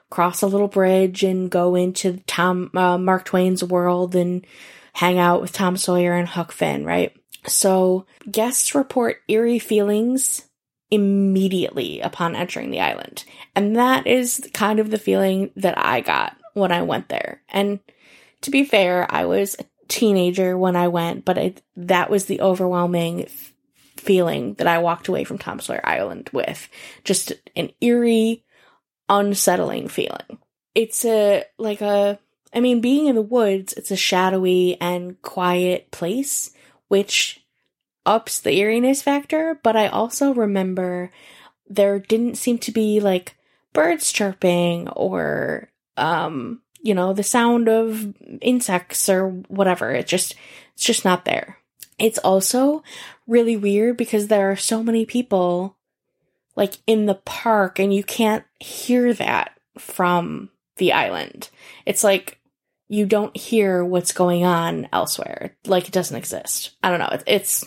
cross 0.10 0.42
a 0.42 0.48
little 0.48 0.68
bridge 0.68 1.22
and 1.22 1.52
go 1.52 1.76
into 1.76 2.18
Tom 2.26 2.72
uh, 2.74 2.98
Mark 2.98 3.26
Twain's 3.26 3.64
world 3.64 4.16
and 4.16 4.48
hang 4.94 5.20
out 5.20 5.42
with 5.42 5.52
Tom 5.52 5.78
Sawyer 5.78 6.14
and 6.14 6.28
Huck 6.28 6.52
Finn, 6.52 6.84
right? 6.84 7.16
So 7.46 8.08
guests 8.30 8.74
report 8.74 9.18
eerie 9.28 9.60
feelings 9.60 10.50
immediately 10.90 12.00
upon 12.02 12.36
entering 12.36 12.72
the 12.72 12.82
island. 12.82 13.24
And 13.56 13.76
that 13.76 14.08
is 14.08 14.50
kind 14.56 14.80
of 14.80 14.90
the 14.90 14.98
feeling 14.98 15.52
that 15.56 15.78
I 15.78 16.02
got 16.02 16.36
when 16.54 16.72
I 16.72 16.82
went 16.82 17.10
there. 17.10 17.44
And 17.48 17.80
to 18.42 18.52
be 18.52 18.64
fair, 18.64 19.08
I 19.10 19.26
was 19.26 19.56
a 19.60 19.66
teenager 19.88 20.58
when 20.58 20.76
I 20.76 20.88
went, 20.88 21.26
but 21.26 21.38
it, 21.38 21.62
that 21.78 22.10
was 22.10 22.26
the 22.26 22.42
overwhelming 22.42 23.26
f- 23.26 23.54
feeling 23.98 24.56
that 24.56 24.68
I 24.68 24.80
walked 24.80 25.08
away 25.08 25.24
from 25.24 25.38
Tom 25.38 25.60
Sawyer 25.60 25.82
Island 25.84 26.30
with. 26.34 26.68
Just 27.04 27.34
an 27.56 27.72
eerie, 27.82 28.44
unsettling 29.10 29.88
feeling. 29.88 30.40
It's 30.74 31.06
a, 31.06 31.44
like 31.58 31.82
a, 31.82 32.20
I 32.54 32.60
mean, 32.60 32.82
being 32.82 33.08
in 33.08 33.16
the 33.16 33.22
woods, 33.22 33.74
it's 33.74 33.92
a 33.92 33.96
shadowy 33.96 34.80
and 34.82 35.22
quiet 35.22 35.92
place, 35.92 36.52
which 36.88 37.46
ups 38.06 38.40
the 38.40 38.52
eeriness 38.52 39.02
factor, 39.02 39.60
but 39.64 39.76
I 39.76 39.88
also 39.88 40.34
remember 40.34 41.12
there 41.68 42.00
didn't 42.00 42.36
seem 42.36 42.58
to 42.60 42.72
be 42.72 43.00
like 43.00 43.36
birds 43.74 44.12
chirping 44.12 44.88
or 44.90 45.70
um 45.98 46.62
you 46.86 46.94
know, 46.94 47.14
the 47.14 47.24
sound 47.24 47.68
of 47.68 48.14
insects 48.42 49.10
or 49.10 49.30
whatever. 49.48 49.90
It 49.92 50.06
just, 50.06 50.36
it's 50.76 50.84
just 50.84 51.04
not 51.04 51.26
there. 51.26 51.58
It's 51.98 52.20
also 52.20 52.84
really 53.26 53.58
weird 53.58 53.98
because 53.98 54.28
there 54.28 54.52
are 54.52 54.56
so 54.56 54.84
many 54.84 55.04
people 55.04 55.78
like 56.56 56.78
in 56.86 57.08
the 57.08 57.16
park 57.16 57.80
and 57.80 57.92
you 57.92 58.04
can't 58.04 58.46
hear 58.60 59.14
that 59.16 59.58
from 59.80 60.52
the 60.78 60.94
island. 60.94 61.50
It's 61.88 62.04
like 62.04 62.40
you 62.88 63.08
don't 63.08 63.36
hear 63.36 63.84
what's 63.84 64.12
going 64.12 64.46
on 64.46 64.88
elsewhere. 64.94 65.58
Like 65.66 65.88
it 65.88 65.92
doesn't 65.94 66.16
exist. 66.16 66.76
I 66.84 66.92
don't 66.92 67.00
know. 67.00 67.18
It's 67.26 67.66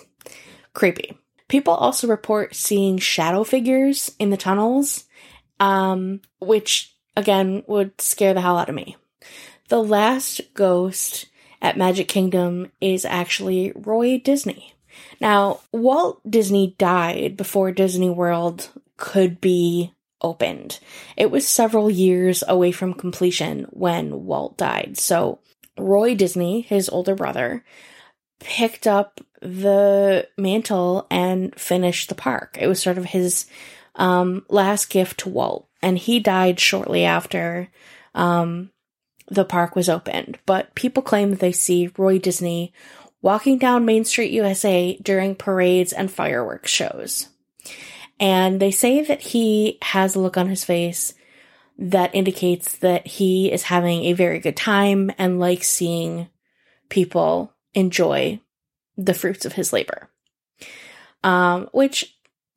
creepy. 0.75 1.19
People 1.49 1.75
also 1.75 2.07
report 2.07 2.55
seeing 2.55 2.99
shadow 2.99 3.43
figures 3.43 4.15
in 4.21 4.31
the 4.31 4.37
tunnels, 4.37 5.07
um, 5.59 6.21
which 6.39 6.95
again 7.17 7.65
would 7.67 8.01
scare 8.01 8.33
the 8.33 8.41
hell 8.41 8.59
out 8.59 8.69
of 8.69 8.77
me. 8.77 8.97
The 9.69 9.83
last 9.83 10.41
ghost 10.55 11.27
at 11.61 11.77
Magic 11.77 12.09
Kingdom 12.09 12.73
is 12.81 13.05
actually 13.05 13.73
Roy 13.75 14.19
Disney. 14.19 14.75
Now, 15.21 15.61
Walt 15.73 16.21
Disney 16.29 16.75
died 16.79 17.37
before 17.37 17.73
Disney 17.73 18.11
World 18.11 18.71
could 18.97 19.41
be 19.41 19.95
opened. 20.21 20.81
It 21.17 21.31
was 21.31 21.47
several 21.47 21.91
years 21.91 22.43
away 22.47 22.73
from 22.73 22.95
completion 22.95 23.67
when 23.71 24.25
Walt 24.25 24.57
died. 24.57 24.99
So, 24.99 25.41
Roy 25.79 26.15
Disney, 26.15 26.63
his 26.63 26.89
older 26.89 27.15
brother, 27.15 27.65
picked 28.41 28.87
up 28.87 29.21
the 29.41 30.29
mantle 30.37 31.07
and 31.11 31.55
finished 31.59 32.09
the 32.09 32.15
park. 32.15 32.57
It 32.61 32.67
was 32.67 32.83
sort 32.83 32.99
of 32.99 33.05
his 33.05 33.47
um, 33.95 34.45
last 34.49 34.91
gift 34.91 35.21
to 35.21 35.29
Walt, 35.29 35.69
and 35.83 35.99
he 35.99 36.19
died 36.21 36.59
shortly 36.59 37.05
after 37.05 37.69
um, 38.15 38.71
the 39.31 39.45
park 39.45 39.77
was 39.77 39.89
opened. 39.89 40.39
But 40.47 40.75
people 40.75 41.03
claim 41.03 41.31
that 41.31 41.41
they 41.41 41.53
see 41.53 41.91
Roy 41.97 42.19
Disney 42.19 42.73
walking 43.21 43.59
down 43.59 43.85
Main 43.85 44.05
Street, 44.05 44.33
USA 44.33 44.97
during 45.03 45.35
parades 45.35 45.93
and 45.93 46.11
fireworks 46.11 46.71
shows. 46.71 47.29
And 48.21 48.61
they 48.61 48.71
say 48.71 49.03
that 49.03 49.21
he 49.21 49.79
has 49.83 50.15
a 50.15 50.21
look 50.21 50.37
on 50.37 50.49
his 50.49 50.65
face 50.65 51.15
that 51.79 52.15
indicates 52.15 52.79
that 52.79 53.07
he 53.07 53.53
is 53.53 53.63
having 53.63 54.05
a 54.05 54.13
very 54.13 54.41
good 54.41 54.57
time 54.57 55.13
and 55.19 55.39
likes 55.39 55.69
seeing 55.69 56.29
people 56.89 57.53
enjoy 57.75 58.41
the 58.97 59.15
fruits 59.15 59.45
of 59.45 59.53
his 59.53 59.73
labor. 59.73 60.09
Um, 61.23 61.69
which 61.73 62.17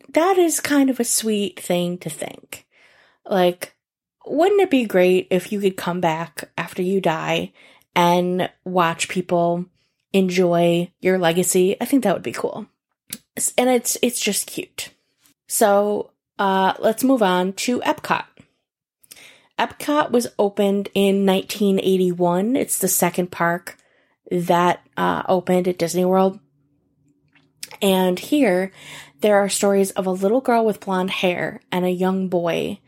that 0.09 0.37
is 0.37 0.59
kind 0.59 0.89
of 0.89 0.99
a 0.99 1.05
sweet 1.05 1.59
thing 1.59 1.97
to 1.99 2.09
think. 2.09 2.65
Like, 3.25 3.75
wouldn't 4.25 4.61
it 4.61 4.69
be 4.69 4.85
great 4.85 5.27
if 5.31 5.51
you 5.51 5.59
could 5.59 5.77
come 5.77 6.01
back 6.01 6.49
after 6.57 6.81
you 6.81 7.01
die 7.01 7.53
and 7.95 8.49
watch 8.63 9.09
people 9.09 9.65
enjoy 10.13 10.91
your 10.99 11.17
legacy? 11.17 11.75
I 11.81 11.85
think 11.85 12.03
that 12.03 12.13
would 12.13 12.23
be 12.23 12.31
cool. 12.31 12.67
And 13.57 13.69
it's 13.69 13.97
it's 14.01 14.19
just 14.19 14.47
cute. 14.47 14.89
So, 15.47 16.11
uh, 16.37 16.73
let's 16.79 17.03
move 17.03 17.21
on 17.21 17.53
to 17.53 17.81
Epcot. 17.81 18.25
Epcot 19.59 20.11
was 20.11 20.27
opened 20.39 20.89
in 20.93 21.25
1981. 21.25 22.55
It's 22.55 22.79
the 22.79 22.87
second 22.87 23.31
park 23.31 23.77
that 24.31 24.81
uh, 24.97 25.23
opened 25.27 25.67
at 25.67 25.77
Disney 25.77 26.05
World. 26.05 26.39
And 27.81 28.17
here, 28.17 28.71
there 29.19 29.37
are 29.37 29.49
stories 29.49 29.91
of 29.91 30.07
a 30.07 30.11
little 30.11 30.41
girl 30.41 30.65
with 30.65 30.79
blonde 30.79 31.11
hair 31.11 31.61
and 31.71 31.85
a 31.85 31.91
young 31.91 32.27
boy 32.27 32.79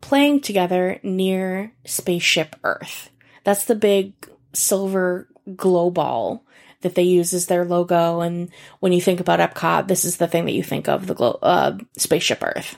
playing 0.00 0.40
together 0.40 0.98
near 1.02 1.72
Spaceship 1.84 2.56
Earth. 2.64 3.10
That's 3.44 3.64
the 3.64 3.74
big 3.74 4.14
silver 4.52 5.28
glow 5.56 5.90
ball 5.90 6.44
that 6.82 6.94
they 6.94 7.02
use 7.02 7.34
as 7.34 7.46
their 7.46 7.64
logo. 7.64 8.20
And 8.20 8.50
when 8.80 8.92
you 8.92 9.00
think 9.00 9.20
about 9.20 9.40
Epcot, 9.40 9.86
this 9.86 10.04
is 10.04 10.16
the 10.16 10.26
thing 10.26 10.46
that 10.46 10.54
you 10.54 10.62
think 10.62 10.88
of 10.88 11.06
the 11.06 11.14
glow, 11.14 11.38
uh, 11.42 11.76
Spaceship 11.96 12.42
Earth. 12.42 12.76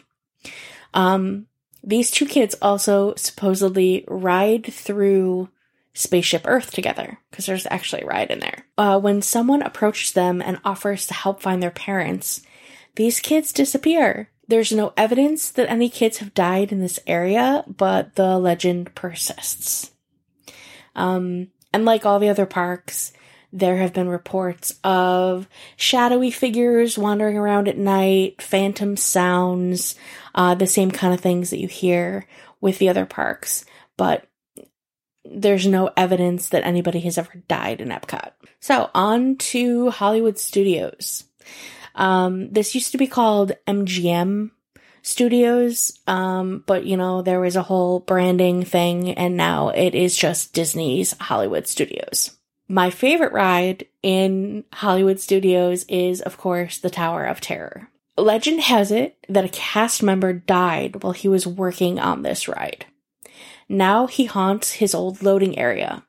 Um, 0.93 1.47
these 1.85 2.11
two 2.11 2.27
kids 2.27 2.55
also 2.61 3.15
supposedly 3.17 4.05
ride 4.09 4.67
through 4.67 5.49
Spaceship 5.95 6.43
Earth 6.47 6.71
together, 6.71 7.19
because 7.31 7.47
there's 7.47 7.67
actually 7.67 8.03
a 8.03 8.07
ride 8.07 8.31
in 8.31 8.41
there. 8.41 8.65
Uh, 8.79 8.99
when 8.99 9.21
someone 9.21 9.63
approaches 9.63 10.13
them 10.13 10.41
and 10.41 10.59
offers 10.65 11.07
to 11.07 11.15
help 11.15 11.43
find 11.43 11.63
their 11.63 11.71
parents, 11.71 12.43
these 12.97 13.21
kids 13.21 13.53
disappear. 13.53 14.31
There's 14.53 14.71
no 14.71 14.93
evidence 14.99 15.49
that 15.49 15.71
any 15.71 15.89
kids 15.89 16.19
have 16.19 16.35
died 16.35 16.73
in 16.73 16.81
this 16.81 17.01
area, 17.07 17.65
but 17.67 18.17
the 18.17 18.37
legend 18.37 18.95
persists. 18.95 19.93
Um, 20.95 21.49
and 21.73 21.87
like 21.87 22.05
all 22.05 22.19
the 22.19 22.29
other 22.29 22.45
parks, 22.45 23.15
there 23.51 23.79
have 23.79 23.95
been 23.95 24.11
reports 24.11 24.79
of 24.85 25.49
shadowy 25.77 26.31
figures 26.31 26.99
wandering 26.99 27.39
around 27.39 27.67
at 27.67 27.79
night, 27.79 28.43
phantom 28.43 28.95
sounds, 28.99 29.95
uh, 30.35 30.55
the 30.55 30.67
same 30.67 30.91
kind 30.91 31.15
of 31.15 31.21
things 31.21 31.49
that 31.49 31.59
you 31.59 31.67
hear 31.67 32.27
with 32.61 32.77
the 32.77 32.91
other 32.91 33.07
parks. 33.07 33.65
But 33.97 34.29
there's 35.25 35.67
no 35.67 35.91
evidence 35.97 36.51
that 36.51 36.67
anybody 36.67 37.01
has 37.01 37.17
ever 37.17 37.43
died 37.49 37.81
in 37.81 37.89
Epcot. 37.89 38.33
So 38.61 38.91
on 38.95 39.37
to 39.37 39.89
Hollywood 39.89 40.39
Studios. 40.39 41.25
Um, 41.95 42.51
this 42.51 42.75
used 42.75 42.93
to 42.93 42.99
be 42.99 43.07
called 43.07 43.53
MGM 43.67 44.51
Studios, 45.03 45.99
um, 46.07 46.63
but 46.67 46.87
you 46.87 46.97
know, 46.97 47.23
there 47.23 47.41
was 47.41 47.57
a 47.57 47.63
whole 47.63 48.01
branding 48.01 48.65
thing 48.65 49.11
and 49.13 49.37
now 49.37 49.71
it 49.71 49.95
is 49.95 50.17
just 50.17 50.55
Disney's 50.55 51.17
Hollywood 51.19 51.67
Studios. 51.67 52.37
My 52.69 52.91
favorite 52.91 53.33
ride 53.33 53.87
in 54.03 54.65
Hollywood 54.73 55.21
Studios 55.21 55.85
is, 55.89 56.21
of 56.21 56.39
course, 56.39 56.79
the 56.79 56.89
Tower 56.89 57.25
of 57.25 57.41
Terror. 57.41 57.89
Legend 58.17 58.61
has 58.61 58.91
it 58.91 59.19
that 59.29 59.45
a 59.45 59.49
cast 59.49 60.03
member 60.03 60.33
died 60.33 61.03
while 61.03 61.13
he 61.13 61.29
was 61.29 61.47
working 61.47 61.99
on 61.99 62.23
this 62.23 62.49
ride. 62.49 62.87
Now 63.69 64.07
he 64.07 64.27
haunts 64.27 64.73
his 64.73 64.95
old 64.95 65.23
loading 65.23 65.59
area, 65.59 66.05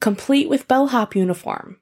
complete 0.00 0.48
with 0.48 0.68
bellhop 0.68 1.14
uniform, 1.14 1.78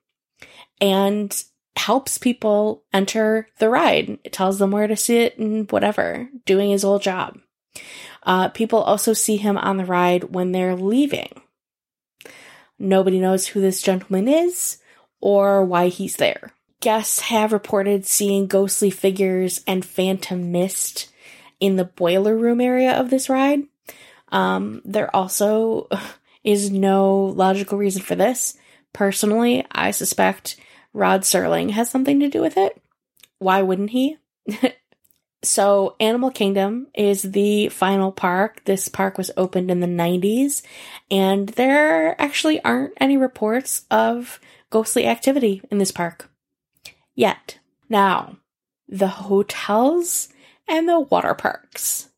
and 0.81 1.45
helps 1.77 2.19
people 2.19 2.85
enter 2.93 3.49
the 3.59 3.69
ride. 3.69 4.19
It 4.25 4.33
tells 4.33 4.59
them 4.59 4.71
where 4.71 4.87
to 4.87 4.97
sit 4.97 5.39
and 5.39 5.71
whatever, 5.71 6.29
doing 6.45 6.71
his 6.71 6.85
old 6.85 7.03
job. 7.03 7.39
Uh, 8.23 8.49
people 8.49 8.81
also 8.81 9.13
see 9.13 9.37
him 9.37 9.57
on 9.57 9.77
the 9.77 9.85
ride 9.85 10.25
when 10.35 10.53
they're 10.53 10.77
leaving. 10.77 11.41
Nobody 12.79 13.19
knows 13.19 13.47
who 13.47 13.61
this 13.61 13.83
gentleman 13.83 14.29
is 14.29 14.79
or 15.21 15.65
why 15.65 15.89
he's 15.89 16.17
there. 16.17 16.53
Guests 16.81 17.21
have 17.21 17.53
reported 17.53 18.07
seeing 18.07 18.47
ghostly 18.47 18.91
figures 18.91 19.63
and 19.67 19.85
phantom 19.85 20.51
mist 20.51 21.13
in 21.61 21.77
the 21.77 21.85
boiler 21.85 22.37
room 22.37 22.61
area 22.61 22.99
of 22.99 23.11
this 23.11 23.29
ride. 23.29 23.65
Um, 24.33 24.81
there 24.85 25.15
also 25.15 25.89
is 26.45 26.71
no 26.71 27.25
logical 27.25 27.77
reason 27.77 28.03
for 28.03 28.15
this. 28.15 28.57
Personally, 28.93 29.67
I 29.71 29.91
suspect 29.91 30.57
Rod 30.93 31.23
Serling 31.23 31.71
has 31.71 31.91
something 31.91 32.21
to 32.21 32.29
do 32.29 32.41
with 32.41 32.57
it. 32.57 32.81
Why 33.39 33.63
wouldn't 33.63 33.91
he? 33.91 34.19
so, 35.43 35.97
Animal 36.01 36.31
Kingdom 36.31 36.89
is 36.95 37.23
the 37.23 37.69
final 37.69 38.13
park. 38.13 38.63
This 38.65 38.89
park 38.89 39.17
was 39.17 39.31
opened 39.37 39.71
in 39.71 39.81
the 39.81 39.87
90s, 39.87 40.63
and 41.11 41.49
there 41.51 42.21
actually 42.21 42.63
aren't 42.65 42.95
any 42.99 43.17
reports 43.17 43.87
of 43.91 44.41
ghostly 44.71 45.07
activity 45.07 45.63
in 45.71 45.79
this 45.79 45.93
park 45.93 46.31
yet. 47.15 47.59
Now, 47.89 48.37
the 48.89 49.09
hotels 49.09 50.29
and 50.69 50.89
the 50.89 51.01
water 51.01 51.35
parks 51.35 52.09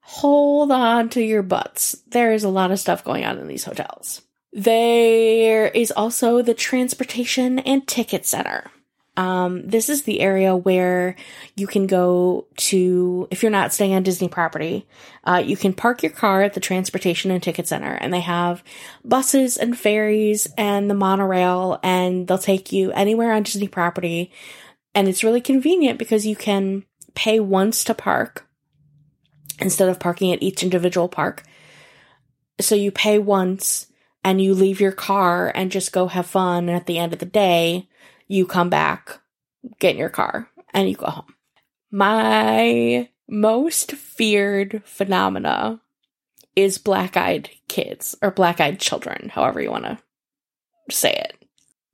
hold 0.00 0.70
on 0.70 1.08
to 1.08 1.22
your 1.22 1.42
butts. 1.42 2.02
There 2.08 2.32
is 2.32 2.44
a 2.44 2.48
lot 2.48 2.70
of 2.70 2.78
stuff 2.78 3.04
going 3.04 3.24
on 3.24 3.38
in 3.38 3.48
these 3.48 3.64
hotels. 3.64 4.20
There 4.52 5.68
is 5.68 5.90
also 5.90 6.42
the 6.42 6.54
Transportation 6.54 7.58
and 7.60 7.86
Ticket 7.88 8.26
Center. 8.26 8.70
Um, 9.16 9.66
this 9.66 9.90
is 9.90 10.02
the 10.02 10.20
area 10.20 10.56
where 10.56 11.16
you 11.54 11.66
can 11.66 11.86
go 11.86 12.46
to, 12.56 13.28
if 13.30 13.42
you're 13.42 13.52
not 13.52 13.72
staying 13.72 13.94
on 13.94 14.02
Disney 14.02 14.28
property, 14.28 14.86
uh, 15.24 15.42
you 15.44 15.56
can 15.56 15.74
park 15.74 16.02
your 16.02 16.12
car 16.12 16.42
at 16.42 16.54
the 16.54 16.60
Transportation 16.60 17.30
and 17.30 17.42
Ticket 17.42 17.68
Center, 17.68 17.92
and 17.92 18.12
they 18.12 18.20
have 18.20 18.64
buses 19.04 19.58
and 19.58 19.78
ferries 19.78 20.48
and 20.56 20.90
the 20.90 20.94
monorail, 20.94 21.78
and 21.82 22.26
they'll 22.26 22.38
take 22.38 22.72
you 22.72 22.90
anywhere 22.92 23.32
on 23.32 23.42
Disney 23.42 23.68
property. 23.68 24.32
And 24.94 25.08
it's 25.08 25.24
really 25.24 25.42
convenient 25.42 25.98
because 25.98 26.26
you 26.26 26.36
can 26.36 26.84
pay 27.14 27.38
once 27.38 27.84
to 27.84 27.94
park 27.94 28.46
instead 29.58 29.88
of 29.88 30.00
parking 30.00 30.32
at 30.32 30.42
each 30.42 30.62
individual 30.62 31.08
park. 31.08 31.42
So 32.60 32.74
you 32.74 32.90
pay 32.90 33.18
once 33.18 33.86
and 34.24 34.40
you 34.40 34.54
leave 34.54 34.80
your 34.80 34.92
car 34.92 35.50
and 35.54 35.70
just 35.70 35.92
go 35.92 36.08
have 36.08 36.26
fun. 36.26 36.68
And 36.68 36.76
at 36.76 36.86
the 36.86 36.98
end 36.98 37.12
of 37.12 37.18
the 37.18 37.26
day, 37.26 37.88
you 38.28 38.46
come 38.46 38.70
back, 38.70 39.20
get 39.78 39.92
in 39.92 39.98
your 39.98 40.08
car, 40.08 40.48
and 40.72 40.88
you 40.88 40.96
go 40.96 41.06
home. 41.06 41.34
My 41.90 43.08
most 43.28 43.92
feared 43.92 44.82
phenomena 44.84 45.80
is 46.54 46.78
black 46.78 47.16
eyed 47.16 47.50
kids 47.68 48.16
or 48.22 48.30
black 48.30 48.60
eyed 48.60 48.78
children, 48.78 49.30
however 49.30 49.60
you 49.60 49.70
want 49.70 49.84
to 49.84 49.98
say 50.90 51.12
it. 51.12 51.44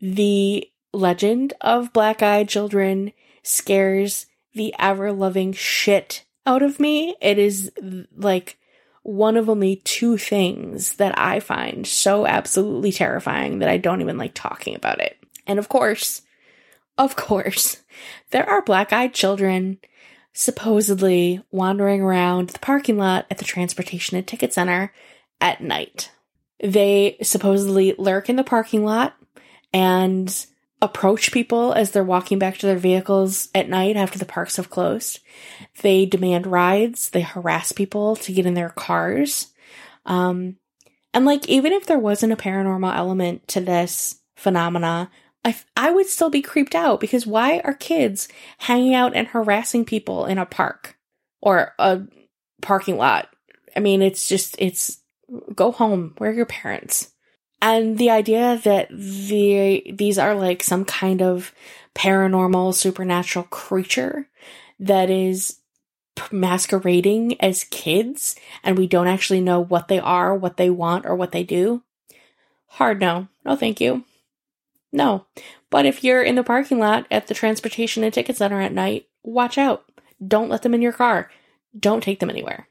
The 0.00 0.68
legend 0.92 1.54
of 1.60 1.92
black 1.92 2.22
eyed 2.22 2.48
children 2.48 3.12
scares 3.42 4.26
the 4.54 4.74
ever 4.78 5.12
loving 5.12 5.52
shit 5.52 6.24
out 6.46 6.62
of 6.62 6.80
me. 6.80 7.16
It 7.20 7.38
is 7.38 7.70
like 8.16 8.58
one 9.08 9.38
of 9.38 9.48
only 9.48 9.76
two 9.76 10.18
things 10.18 10.92
that 10.96 11.18
I 11.18 11.40
find 11.40 11.86
so 11.86 12.26
absolutely 12.26 12.92
terrifying 12.92 13.60
that 13.60 13.70
I 13.70 13.78
don't 13.78 14.02
even 14.02 14.18
like 14.18 14.34
talking 14.34 14.74
about 14.74 15.00
it. 15.00 15.16
And 15.46 15.58
of 15.58 15.70
course, 15.70 16.20
of 16.98 17.16
course, 17.16 17.82
there 18.32 18.46
are 18.46 18.60
black 18.60 18.92
eyed 18.92 19.14
children 19.14 19.78
supposedly 20.34 21.42
wandering 21.50 22.02
around 22.02 22.50
the 22.50 22.58
parking 22.58 22.98
lot 22.98 23.24
at 23.30 23.38
the 23.38 23.46
Transportation 23.46 24.18
and 24.18 24.26
Ticket 24.26 24.52
Center 24.52 24.92
at 25.40 25.62
night. 25.62 26.10
They 26.62 27.16
supposedly 27.22 27.94
lurk 27.96 28.28
in 28.28 28.36
the 28.36 28.44
parking 28.44 28.84
lot 28.84 29.14
and 29.72 30.28
approach 30.80 31.32
people 31.32 31.72
as 31.72 31.90
they're 31.90 32.04
walking 32.04 32.38
back 32.38 32.58
to 32.58 32.66
their 32.66 32.78
vehicles 32.78 33.48
at 33.54 33.68
night 33.68 33.96
after 33.96 34.18
the 34.18 34.24
parks 34.24 34.56
have 34.56 34.70
closed. 34.70 35.20
They 35.82 36.06
demand 36.06 36.46
rides. 36.46 37.10
They 37.10 37.22
harass 37.22 37.72
people 37.72 38.16
to 38.16 38.32
get 38.32 38.46
in 38.46 38.54
their 38.54 38.70
cars. 38.70 39.52
Um, 40.06 40.56
and 41.12 41.24
like, 41.24 41.48
even 41.48 41.72
if 41.72 41.86
there 41.86 41.98
wasn't 41.98 42.32
a 42.32 42.36
paranormal 42.36 42.94
element 42.94 43.48
to 43.48 43.60
this 43.60 44.20
phenomena, 44.36 45.10
I, 45.44 45.56
I 45.76 45.90
would 45.90 46.06
still 46.06 46.30
be 46.30 46.42
creeped 46.42 46.74
out 46.74 47.00
because 47.00 47.26
why 47.26 47.60
are 47.60 47.74
kids 47.74 48.28
hanging 48.58 48.94
out 48.94 49.16
and 49.16 49.26
harassing 49.26 49.84
people 49.84 50.26
in 50.26 50.38
a 50.38 50.46
park 50.46 50.96
or 51.40 51.74
a 51.78 52.02
parking 52.62 52.96
lot? 52.96 53.28
I 53.76 53.80
mean, 53.80 54.02
it's 54.02 54.28
just, 54.28 54.56
it's 54.58 54.98
go 55.54 55.72
home. 55.72 56.14
Where 56.18 56.30
are 56.30 56.34
your 56.34 56.46
parents? 56.46 57.12
And 57.60 57.98
the 57.98 58.10
idea 58.10 58.60
that 58.64 58.88
the, 58.90 59.82
these 59.92 60.18
are 60.18 60.34
like 60.34 60.62
some 60.62 60.84
kind 60.84 61.20
of 61.22 61.52
paranormal 61.94 62.74
supernatural 62.74 63.44
creature 63.46 64.28
that 64.78 65.10
is 65.10 65.58
masquerading 66.30 67.40
as 67.40 67.64
kids 67.64 68.36
and 68.62 68.78
we 68.78 68.86
don't 68.86 69.08
actually 69.08 69.40
know 69.40 69.60
what 69.60 69.88
they 69.88 69.98
are, 69.98 70.34
what 70.34 70.56
they 70.56 70.70
want, 70.70 71.06
or 71.06 71.14
what 71.14 71.32
they 71.32 71.42
do. 71.42 71.82
Hard 72.66 73.00
no. 73.00 73.28
No, 73.44 73.56
thank 73.56 73.80
you. 73.80 74.04
No. 74.92 75.26
But 75.70 75.86
if 75.86 76.02
you're 76.04 76.22
in 76.22 76.34
the 76.34 76.44
parking 76.44 76.78
lot 76.78 77.06
at 77.10 77.26
the 77.26 77.34
transportation 77.34 78.04
and 78.04 78.12
ticket 78.12 78.36
center 78.36 78.60
at 78.60 78.72
night, 78.72 79.06
watch 79.22 79.58
out. 79.58 79.84
Don't 80.26 80.48
let 80.48 80.62
them 80.62 80.74
in 80.74 80.82
your 80.82 80.92
car. 80.92 81.30
Don't 81.78 82.02
take 82.02 82.20
them 82.20 82.30
anywhere. 82.30 82.68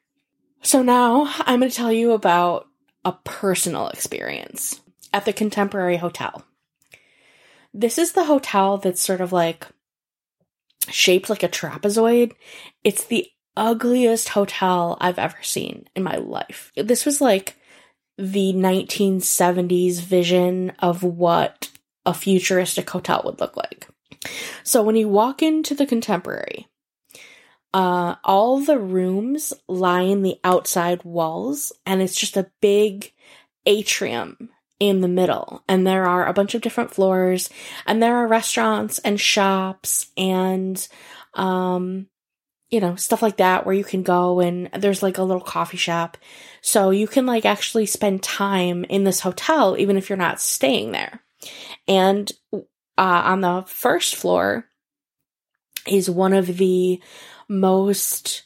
So 0.61 0.81
now 0.81 1.31
I'm 1.41 1.59
going 1.59 1.69
to 1.69 1.75
tell 1.75 1.91
you 1.91 2.11
about 2.11 2.67
a 3.07 3.17
personal 3.23 3.87
experience 3.87 4.81
at 5.13 5.23
the 5.23 5.31
Contemporary 5.31 5.95
Hotel. 5.95 6.43
This 7.73 7.97
is 7.97 8.11
the 8.11 8.25
hotel 8.25 8.77
that's 8.77 8.99
sort 8.99 9.21
of 9.21 9.31
like 9.31 9.65
shaped 10.89 11.29
like 11.29 11.41
a 11.41 11.47
trapezoid. 11.47 12.33
It's 12.83 13.05
the 13.05 13.25
ugliest 13.55 14.29
hotel 14.29 14.97
I've 14.99 15.19
ever 15.19 15.37
seen 15.41 15.87
in 15.95 16.03
my 16.03 16.17
life. 16.17 16.73
This 16.75 17.05
was 17.05 17.21
like 17.21 17.55
the 18.17 18.51
1970s 18.51 20.01
vision 20.01 20.73
of 20.79 21.01
what 21.01 21.71
a 22.05 22.13
futuristic 22.13 22.89
hotel 22.89 23.21
would 23.23 23.39
look 23.39 23.55
like. 23.55 23.87
So 24.63 24.83
when 24.83 24.97
you 24.97 25.07
walk 25.07 25.41
into 25.41 25.73
the 25.73 25.85
contemporary, 25.85 26.67
uh, 27.73 28.15
all 28.23 28.59
the 28.59 28.79
rooms 28.79 29.53
lie 29.67 30.01
in 30.01 30.23
the 30.23 30.37
outside 30.43 31.03
walls, 31.03 31.71
and 31.85 32.01
it's 32.01 32.15
just 32.15 32.37
a 32.37 32.51
big 32.61 33.13
atrium 33.65 34.49
in 34.79 35.01
the 35.01 35.07
middle. 35.07 35.63
And 35.67 35.85
there 35.85 36.05
are 36.05 36.25
a 36.25 36.33
bunch 36.33 36.55
of 36.55 36.61
different 36.61 36.91
floors, 36.93 37.49
and 37.85 38.01
there 38.01 38.15
are 38.15 38.27
restaurants 38.27 38.99
and 38.99 39.19
shops 39.19 40.07
and, 40.15 40.87
um, 41.33 42.07
you 42.69 42.79
know, 42.79 42.95
stuff 42.95 43.21
like 43.21 43.37
that 43.37 43.65
where 43.65 43.75
you 43.75 43.83
can 43.83 44.03
go 44.03 44.39
and 44.39 44.69
there's 44.73 45.01
like 45.01 45.17
a 45.17 45.23
little 45.23 45.41
coffee 45.41 45.77
shop. 45.77 46.17
So 46.61 46.89
you 46.89 47.07
can 47.07 47.25
like 47.25 47.45
actually 47.45 47.85
spend 47.85 48.23
time 48.23 48.83
in 48.85 49.03
this 49.03 49.21
hotel 49.21 49.77
even 49.77 49.95
if 49.97 50.09
you're 50.09 50.17
not 50.17 50.41
staying 50.41 50.91
there. 50.91 51.21
And 51.87 52.29
uh, 52.53 52.61
on 52.97 53.41
the 53.41 53.63
first 53.67 54.15
floor 54.15 54.65
is 55.87 56.09
one 56.09 56.33
of 56.33 56.57
the 56.57 57.01
most 57.47 58.43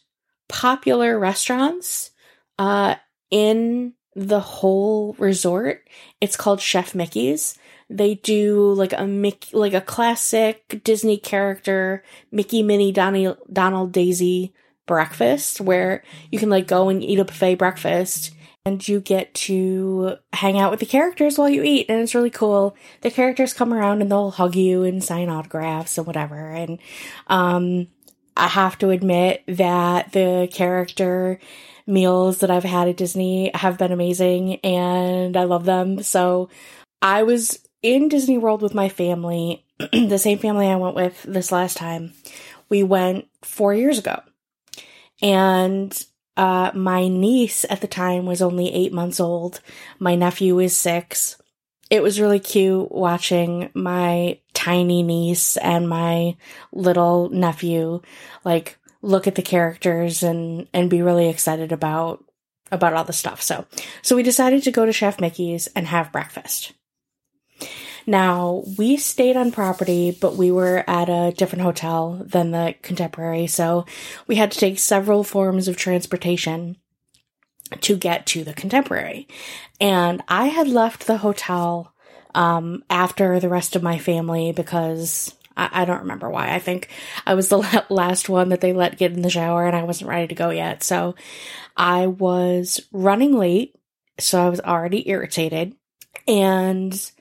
popular 0.48 1.18
restaurants 1.18 2.12
uh, 2.60 2.96
in 3.30 3.94
the 4.16 4.40
whole 4.40 5.14
resort. 5.18 5.88
It's 6.20 6.38
called 6.38 6.62
Chef 6.62 6.94
Mickey's. 6.94 7.58
They 7.90 8.16
do 8.16 8.74
like 8.74 8.94
a 8.94 9.06
Mickey, 9.06 9.56
like 9.56 9.74
a 9.74 9.82
classic 9.82 10.82
Disney 10.84 11.18
character, 11.18 12.04
Mickey, 12.32 12.64
Minnie, 12.64 12.92
Donnie, 12.92 13.36
Donald, 13.52 13.92
Daisy 13.92 14.54
breakfast 14.86 15.62
where 15.62 16.04
you 16.32 16.40
can 16.40 16.50
like 16.50 16.68
go 16.68 16.90
and 16.90 17.04
eat 17.04 17.20
a 17.20 17.24
buffet 17.24 17.56
breakfast 17.56 18.32
and 18.66 18.86
you 18.88 19.00
get 19.00 19.34
to 19.34 20.18
hang 20.34 20.60
out 20.60 20.70
with 20.70 20.80
the 20.80 20.86
characters 20.86 21.38
while 21.38 21.50
you 21.50 21.64
eat 21.64 21.86
and 21.88 22.02
it's 22.02 22.16
really 22.16 22.30
cool 22.30 22.76
the 23.02 23.12
characters 23.12 23.54
come 23.54 23.74
around 23.74 24.02
and 24.02 24.12
they'll 24.12 24.32
hug 24.32 24.56
you 24.56 24.84
and 24.84 25.04
sign 25.04 25.30
autographs 25.30 25.98
and 25.98 26.06
whatever 26.06 26.52
and 26.52 26.80
um 27.28 27.88
i 28.36 28.48
have 28.48 28.78
to 28.78 28.90
admit 28.90 29.44
that 29.48 30.12
the 30.12 30.48
character 30.52 31.40
meals 31.88 32.40
that 32.40 32.52
i've 32.52 32.64
had 32.64 32.88
at 32.88 32.98
disney 32.98 33.52
have 33.54 33.78
been 33.78 33.92
amazing 33.92 34.56
and 34.58 35.36
i 35.38 35.44
love 35.44 35.66
them 35.66 36.02
so 36.02 36.50
i 37.02 37.24
was 37.24 37.60
in 37.82 38.08
disney 38.08 38.38
world 38.38 38.62
with 38.62 38.74
my 38.74 38.90
family 38.90 39.66
the 39.92 40.18
same 40.18 40.38
family 40.38 40.68
i 40.68 40.76
went 40.76 40.96
with 40.96 41.24
this 41.24 41.52
last 41.52 41.78
time 41.78 42.14
we 42.70 42.84
went 42.84 43.28
four 43.44 43.74
years 43.74 43.98
ago 44.00 44.22
and 45.22 46.06
uh, 46.38 46.72
my 46.74 47.08
niece 47.08 47.66
at 47.70 47.82
the 47.82 47.88
time 47.88 48.26
was 48.26 48.42
only 48.42 48.74
eight 48.74 48.94
months 48.94 49.20
old. 49.20 49.62
My 50.00 50.16
nephew 50.16 50.60
is 50.60 50.76
six. 50.76 51.38
It 51.90 52.02
was 52.02 52.22
really 52.22 52.40
cute 52.40 52.92
watching 52.92 53.70
my 53.74 54.40
tiny 54.62 55.02
niece 55.02 55.58
and 55.58 55.90
my 55.90 56.36
little 56.72 57.30
nephew 57.30 58.00
like 58.46 58.78
look 59.02 59.26
at 59.26 59.34
the 59.34 59.42
characters 59.42 60.22
and 60.22 60.68
and 60.72 60.88
be 60.88 61.02
really 61.02 61.30
excited 61.30 61.72
about 61.72 62.24
about 62.72 62.94
all 62.94 63.04
the 63.04 63.14
stuff. 63.14 63.42
So 63.42 63.66
so 64.04 64.16
we 64.16 64.24
decided 64.24 64.62
to 64.64 64.72
go 64.72 64.86
to 64.86 64.94
Chef 64.94 65.20
Mickey's 65.20 65.68
and 65.76 65.88
have 65.88 66.12
breakfast. 66.12 66.74
Now, 68.08 68.64
we 68.78 68.98
stayed 68.98 69.38
on 69.38 69.52
property, 69.52 70.18
but 70.20 70.36
we 70.36 70.52
were 70.52 70.84
at 70.88 71.08
a 71.08 71.34
different 71.38 71.64
hotel 71.64 72.24
than 72.26 72.50
the 72.50 72.74
contemporary, 72.82 73.46
so 73.46 73.86
we 74.28 74.36
had 74.36 74.52
to 74.52 74.60
take 74.60 74.80
several 74.80 75.24
forms 75.24 75.68
of 75.68 75.78
transportation 75.78 76.78
to 77.82 77.96
get 77.96 78.26
to 78.28 78.44
the 78.44 78.54
contemporary. 78.54 79.28
And 79.80 80.24
I 80.28 80.48
had 80.48 80.68
left 80.68 81.06
the 81.06 81.18
hotel 81.18 81.91
um, 82.36 82.84
after 82.90 83.40
the 83.40 83.50
rest 83.50 83.76
of 83.76 83.84
my 83.84 83.98
family 83.98 84.52
because 84.52 85.36
I, 85.56 85.70
I, 85.82 85.86
don't 85.86 86.02
remember 86.02 86.30
why. 86.30 86.54
I 86.54 86.60
think 86.60 86.90
I 87.26 87.34
was 87.34 87.50
the 87.50 87.86
last 87.90 88.30
one 88.30 88.50
that 88.50 88.62
they 88.62 88.74
let 88.74 88.98
get 88.98 89.12
in 89.12 89.22
the 89.22 89.30
shower 89.30 89.66
and 89.66 89.76
I 89.76 89.84
wasn't 89.84 90.10
ready 90.10 90.28
to 90.28 90.36
go 90.36 90.50
yet. 90.50 90.84
So 90.84 91.16
I 91.76 92.08
was 92.08 92.82
running 92.92 93.38
late, 93.38 93.76
so 94.20 94.46
I 94.46 94.50
was 94.50 94.62
already 94.62 95.10
irritated. 95.10 95.76
And 96.28 97.12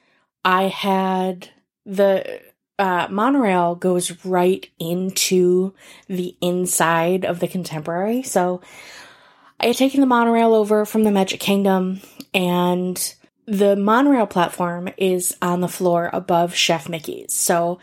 I 0.44 0.64
had 0.64 1.49
the 1.87 2.40
uh, 2.79 3.09
monorail 3.11 3.75
goes 3.75 4.25
right 4.25 4.68
into 4.79 5.75
the 6.09 6.37
inside 6.40 7.25
of 7.25 7.38
the 7.38 7.49
contemporary. 7.49 8.23
So 8.23 8.62
I 9.59 9.66
had 9.66 9.77
taken 9.77 10.01
the 10.01 10.07
monorail 10.07 10.55
over 10.55 10.87
from 10.87 11.05
the 11.05 11.11
Magic 11.11 11.40
Kingdom, 11.40 12.01
and 12.33 13.14
the 13.50 13.74
monorail 13.74 14.28
platform 14.28 14.88
is 14.96 15.36
on 15.42 15.60
the 15.60 15.66
floor 15.66 16.08
above 16.12 16.54
Chef 16.54 16.88
Mickey's. 16.88 17.34
So 17.34 17.80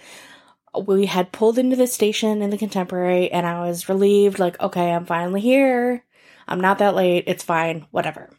we 0.85 1.07
had 1.07 1.33
pulled 1.33 1.59
into 1.59 1.75
the 1.75 1.87
station 1.87 2.41
in 2.41 2.51
the 2.51 2.57
contemporary, 2.57 3.29
and 3.29 3.45
I 3.45 3.67
was 3.67 3.89
relieved 3.89 4.39
like, 4.39 4.57
okay, 4.61 4.93
I'm 4.93 5.05
finally 5.05 5.41
here. 5.41 6.05
I'm 6.47 6.61
not 6.61 6.77
that 6.77 6.95
late. 6.95 7.25
It's 7.27 7.43
fine. 7.43 7.85
Whatever. 7.91 8.29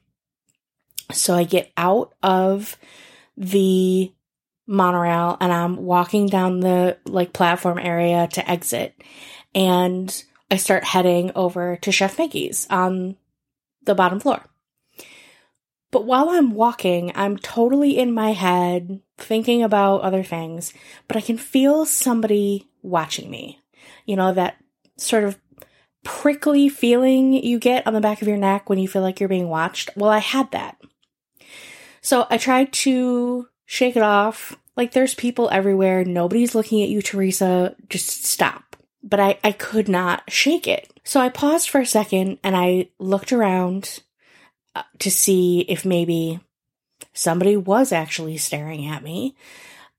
So 1.13 1.35
I 1.35 1.45
get 1.45 1.71
out 1.77 2.15
of 2.23 2.79
the 3.37 4.11
monorail 4.67 5.37
and 5.41 5.53
I'm 5.53 5.77
walking 5.77 6.27
down 6.27 6.61
the 6.61 6.99
like 7.07 7.33
platform 7.33 7.79
area 7.79 8.29
to 8.33 8.51
exit 8.51 8.95
and 9.55 10.25
I 10.51 10.57
start 10.57 10.85
heading 10.85 11.33
over 11.35 11.77
to 11.77 11.93
Chef 11.93 12.19
Mickey's 12.19 12.67
on 12.69 13.17
the 13.85 13.95
bottom 13.95 14.21
floor. 14.21 14.45
But 15.91 16.05
while 16.05 16.29
I'm 16.29 16.53
walking, 16.53 17.13
I'm 17.15 17.39
totally 17.39 17.97
in 17.97 18.13
my 18.13 18.33
head 18.33 19.01
thinking 19.17 19.63
about 19.63 20.03
other 20.03 20.23
things, 20.23 20.73
but 21.07 21.17
I 21.17 21.21
can 21.21 21.39
feel 21.39 21.87
somebody 21.87 22.69
watching 22.83 23.31
me. 23.31 23.61
You 24.05 24.17
know, 24.17 24.35
that 24.35 24.57
sort 24.99 25.25
of 25.25 25.39
prickly 26.05 26.69
feeling 26.69 27.33
you 27.33 27.59
get 27.59 27.87
on 27.87 27.95
the 27.95 28.01
back 28.01 28.23
of 28.23 28.29
your 28.29 28.37
neck 28.37 28.69
when 28.69 28.79
you 28.79 28.89
feel 28.89 29.03
like 29.03 29.19
you're 29.21 29.29
being 29.29 29.49
watched. 29.49 29.91
Well, 29.97 30.11
I 30.11 30.19
had 30.19 30.51
that. 30.53 30.77
So 32.01 32.27
I 32.31 32.39
tried 32.39 32.73
to 32.73 33.49
shake 33.65 33.97
it 33.97 34.03
off. 34.03 34.57
Like 34.77 34.93
there's 34.93 35.15
people 35.15 35.49
everywhere. 35.51 36.05
Nobody's 36.05 36.55
looking 36.55 36.83
at 36.83 36.89
you, 36.89 37.03
Teresa. 37.03 37.75
Just 37.89 38.25
stop. 38.25 38.77
But 39.03 39.21
I, 39.21 39.39
I 39.43 39.53
could 39.53 39.89
not 39.89 40.23
shake 40.31 40.67
it. 40.67 40.93
So 41.05 41.21
I 41.21 41.29
paused 41.29 41.71
for 41.71 41.81
a 41.81 41.87
second 41.87 42.39
and 42.45 42.57
I 42.57 42.91
looked 42.99 43.33
around 43.33 44.01
to 44.99 45.11
see 45.11 45.61
if 45.61 45.85
maybe 45.85 46.41
somebody 47.13 47.57
was 47.57 47.93
actually 47.93 48.37
staring 48.37 48.87
at 48.87 49.03
me. 49.03 49.35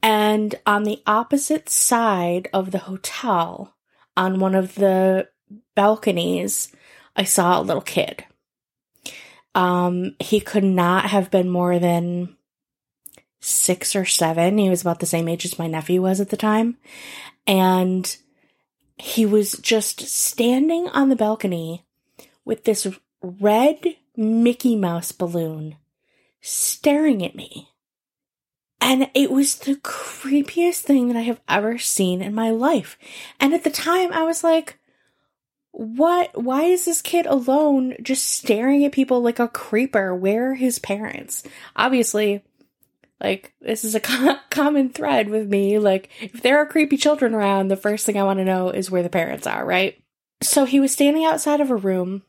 And 0.02 0.56
on 0.66 0.84
the 0.84 1.02
opposite 1.06 1.70
side 1.70 2.48
of 2.54 2.72
the 2.72 2.80
hotel, 2.80 3.76
on 4.16 4.40
one 4.40 4.56
of 4.56 4.76
the 4.76 5.28
balconies, 5.76 6.74
I 7.16 7.24
saw 7.24 7.60
a 7.60 7.64
little 7.64 7.82
kid. 7.82 8.24
Um, 9.56 10.16
he 10.20 10.40
could 10.40 10.64
not 10.64 11.06
have 11.06 11.32
been 11.32 11.50
more 11.50 11.80
than 11.80 12.38
six 13.42 13.96
or 13.96 14.06
seven. 14.06 14.58
He 14.58 14.70
was 14.70 14.82
about 14.82 15.00
the 15.00 15.06
same 15.06 15.28
age 15.28 15.46
as 15.46 15.60
my 15.60 15.68
nephew 15.68 16.02
was 16.02 16.22
at 16.22 16.30
the 16.30 16.38
time. 16.38 16.78
And 17.48 18.16
he 18.98 19.26
was 19.26 19.54
just 19.54 20.02
standing 20.02 20.88
on 20.90 21.10
the 21.10 21.16
balcony 21.16 21.86
with 22.46 22.66
this 22.66 22.88
red 23.22 23.96
Mickey 24.20 24.76
Mouse 24.76 25.14
balloon 25.14 25.78
staring 26.42 27.24
at 27.26 27.36
me. 27.36 27.70
And 28.82 29.10
it 29.14 29.32
was 29.32 29.56
the 29.56 29.76
creepiest 29.76 30.82
thing 30.82 31.08
that 31.08 31.18
I 31.18 31.22
have 31.22 31.40
ever 31.48 31.78
seen 31.78 32.22
in 32.22 32.36
my 32.36 32.50
life. 32.50 32.98
And 33.40 33.54
at 33.54 33.64
the 33.64 33.70
time, 33.70 34.12
I 34.12 34.24
was 34.24 34.44
like, 34.44 34.78
what? 35.72 36.32
Why 36.42 36.64
is 36.64 36.84
this 36.84 37.02
kid 37.02 37.28
alone 37.28 37.96
just 38.02 38.26
staring 38.26 38.84
at 38.84 38.92
people 38.92 39.22
like 39.22 39.40
a 39.40 39.48
creeper? 39.48 40.14
Where 40.14 40.52
are 40.52 40.56
his 40.56 40.80
parents? 40.80 41.44
Obviously, 41.78 42.44
like, 43.22 43.54
this 43.62 43.86
is 43.86 43.96
a 43.96 44.00
co- 44.02 44.40
common 44.50 44.90
thread 44.90 45.30
with 45.30 45.48
me. 45.48 45.80
Like, 45.80 46.10
if 46.20 46.42
there 46.42 46.58
are 46.58 46.66
creepy 46.66 46.98
children 46.98 47.34
around, 47.34 47.70
the 47.70 47.78
first 47.78 48.06
thing 48.06 48.18
I 48.18 48.24
want 48.24 48.40
to 48.40 48.46
know 48.46 48.70
is 48.70 48.92
where 48.92 49.04
the 49.04 49.10
parents 49.10 49.48
are, 49.48 49.66
right? 49.66 49.98
So 50.42 50.66
he 50.66 50.82
was 50.82 50.92
standing 50.92 51.24
outside 51.24 51.62
of 51.62 51.72
a 51.72 51.76
room 51.76 52.24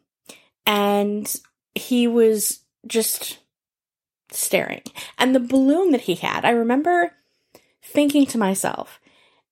and 0.67 1.33
he 1.75 2.07
was 2.07 2.61
just 2.87 3.39
staring. 4.31 4.83
And 5.19 5.35
the 5.35 5.41
balloon 5.41 5.93
that 5.93 6.03
he 6.03 6.15
had, 6.15 6.45
I 6.45 6.51
remember 6.51 7.13
thinking 7.83 8.27
to 8.27 8.39
myself, 8.39 9.01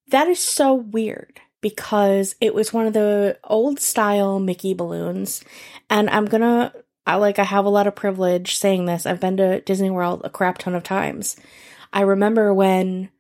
that 0.09 0.28
is 0.28 0.38
so 0.38 0.74
weird 0.74 1.40
because 1.61 2.35
it 2.40 2.54
was 2.54 2.72
one 2.72 2.87
of 2.87 2.92
the 2.92 3.38
old 3.44 3.81
style 3.81 4.38
Mickey 4.38 4.74
balloons. 4.74 5.42
And 5.90 6.09
I'm 6.09 6.26
gonna, 6.26 6.72
I 7.07 7.16
like, 7.16 7.38
I 7.38 7.44
have 7.44 7.64
a 7.64 7.70
lot 7.70 7.87
of 7.87 7.94
privilege 7.94 8.57
saying 8.57 8.87
this. 8.87 9.07
I've 9.07 9.20
been 9.20 9.37
to 9.38 9.61
Disney 9.61 9.90
World 9.90 10.22
a 10.24 10.31
crap 10.31 10.59
ton 10.59 10.74
of 10.74 10.83
times. 10.83 11.37
I 11.92 12.02
remember 12.02 12.54
when 12.54 13.11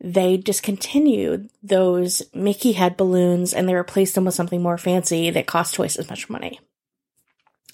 they 0.00 0.36
discontinued 0.36 1.50
those 1.62 2.22
Mickey 2.32 2.72
head 2.72 2.96
balloons 2.96 3.52
and 3.52 3.68
they 3.68 3.74
replaced 3.74 4.14
them 4.14 4.26
with 4.26 4.34
something 4.34 4.62
more 4.62 4.78
fancy 4.78 5.30
that 5.30 5.46
cost 5.46 5.74
twice 5.74 5.96
as 5.96 6.08
much 6.08 6.30
money. 6.30 6.60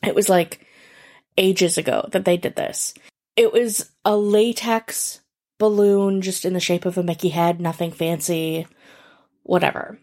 It 0.02 0.14
was 0.14 0.28
like 0.28 0.66
ages 1.36 1.78
ago 1.78 2.08
that 2.12 2.24
they 2.24 2.36
did 2.36 2.56
this. 2.56 2.94
It 3.36 3.52
was 3.52 3.90
a 4.04 4.16
latex 4.16 5.20
balloon 5.58 6.22
just 6.22 6.44
in 6.44 6.52
the 6.52 6.60
shape 6.60 6.84
of 6.84 6.98
a 6.98 7.02
Mickey 7.02 7.30
head, 7.30 7.60
nothing 7.60 7.90
fancy, 7.90 8.66
whatever. 9.42 9.98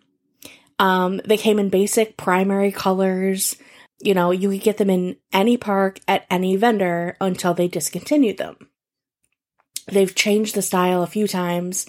Um, 0.80 1.22
they 1.26 1.38
came 1.38 1.60
in 1.60 1.70
basic 1.70 2.18
primary 2.18 2.72
colors. 2.72 3.56
You 4.00 4.14
know, 4.14 4.32
you 4.32 4.50
could 4.50 4.62
get 4.62 4.78
them 4.78 4.90
in 4.90 5.18
any 5.32 5.58
park 5.58 6.00
at 6.08 6.26
any 6.30 6.56
vendor 6.56 7.16
until 7.22 7.54
they 7.54 7.68
discontinued 7.68 8.38
them. 8.38 8.70
They've 9.88 10.14
changed 10.14 10.56
the 10.56 10.62
style 10.62 11.04
a 11.04 11.08
few 11.08 11.28
times. 11.28 11.86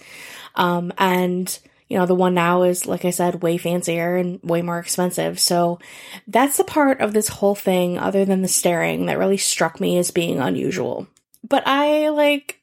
Um, 0.54 0.92
and 0.98 1.58
you 1.92 1.98
know, 1.98 2.06
the 2.06 2.14
one 2.14 2.32
now 2.32 2.62
is, 2.62 2.86
like 2.86 3.04
I 3.04 3.10
said, 3.10 3.42
way 3.42 3.58
fancier 3.58 4.16
and 4.16 4.40
way 4.42 4.62
more 4.62 4.78
expensive. 4.78 5.38
So 5.38 5.78
that's 6.26 6.56
the 6.56 6.64
part 6.64 7.02
of 7.02 7.12
this 7.12 7.28
whole 7.28 7.54
thing, 7.54 7.98
other 7.98 8.24
than 8.24 8.40
the 8.40 8.48
staring, 8.48 9.04
that 9.06 9.18
really 9.18 9.36
struck 9.36 9.78
me 9.78 9.98
as 9.98 10.10
being 10.10 10.38
unusual. 10.38 11.06
But 11.46 11.66
I, 11.66 12.08
like, 12.08 12.62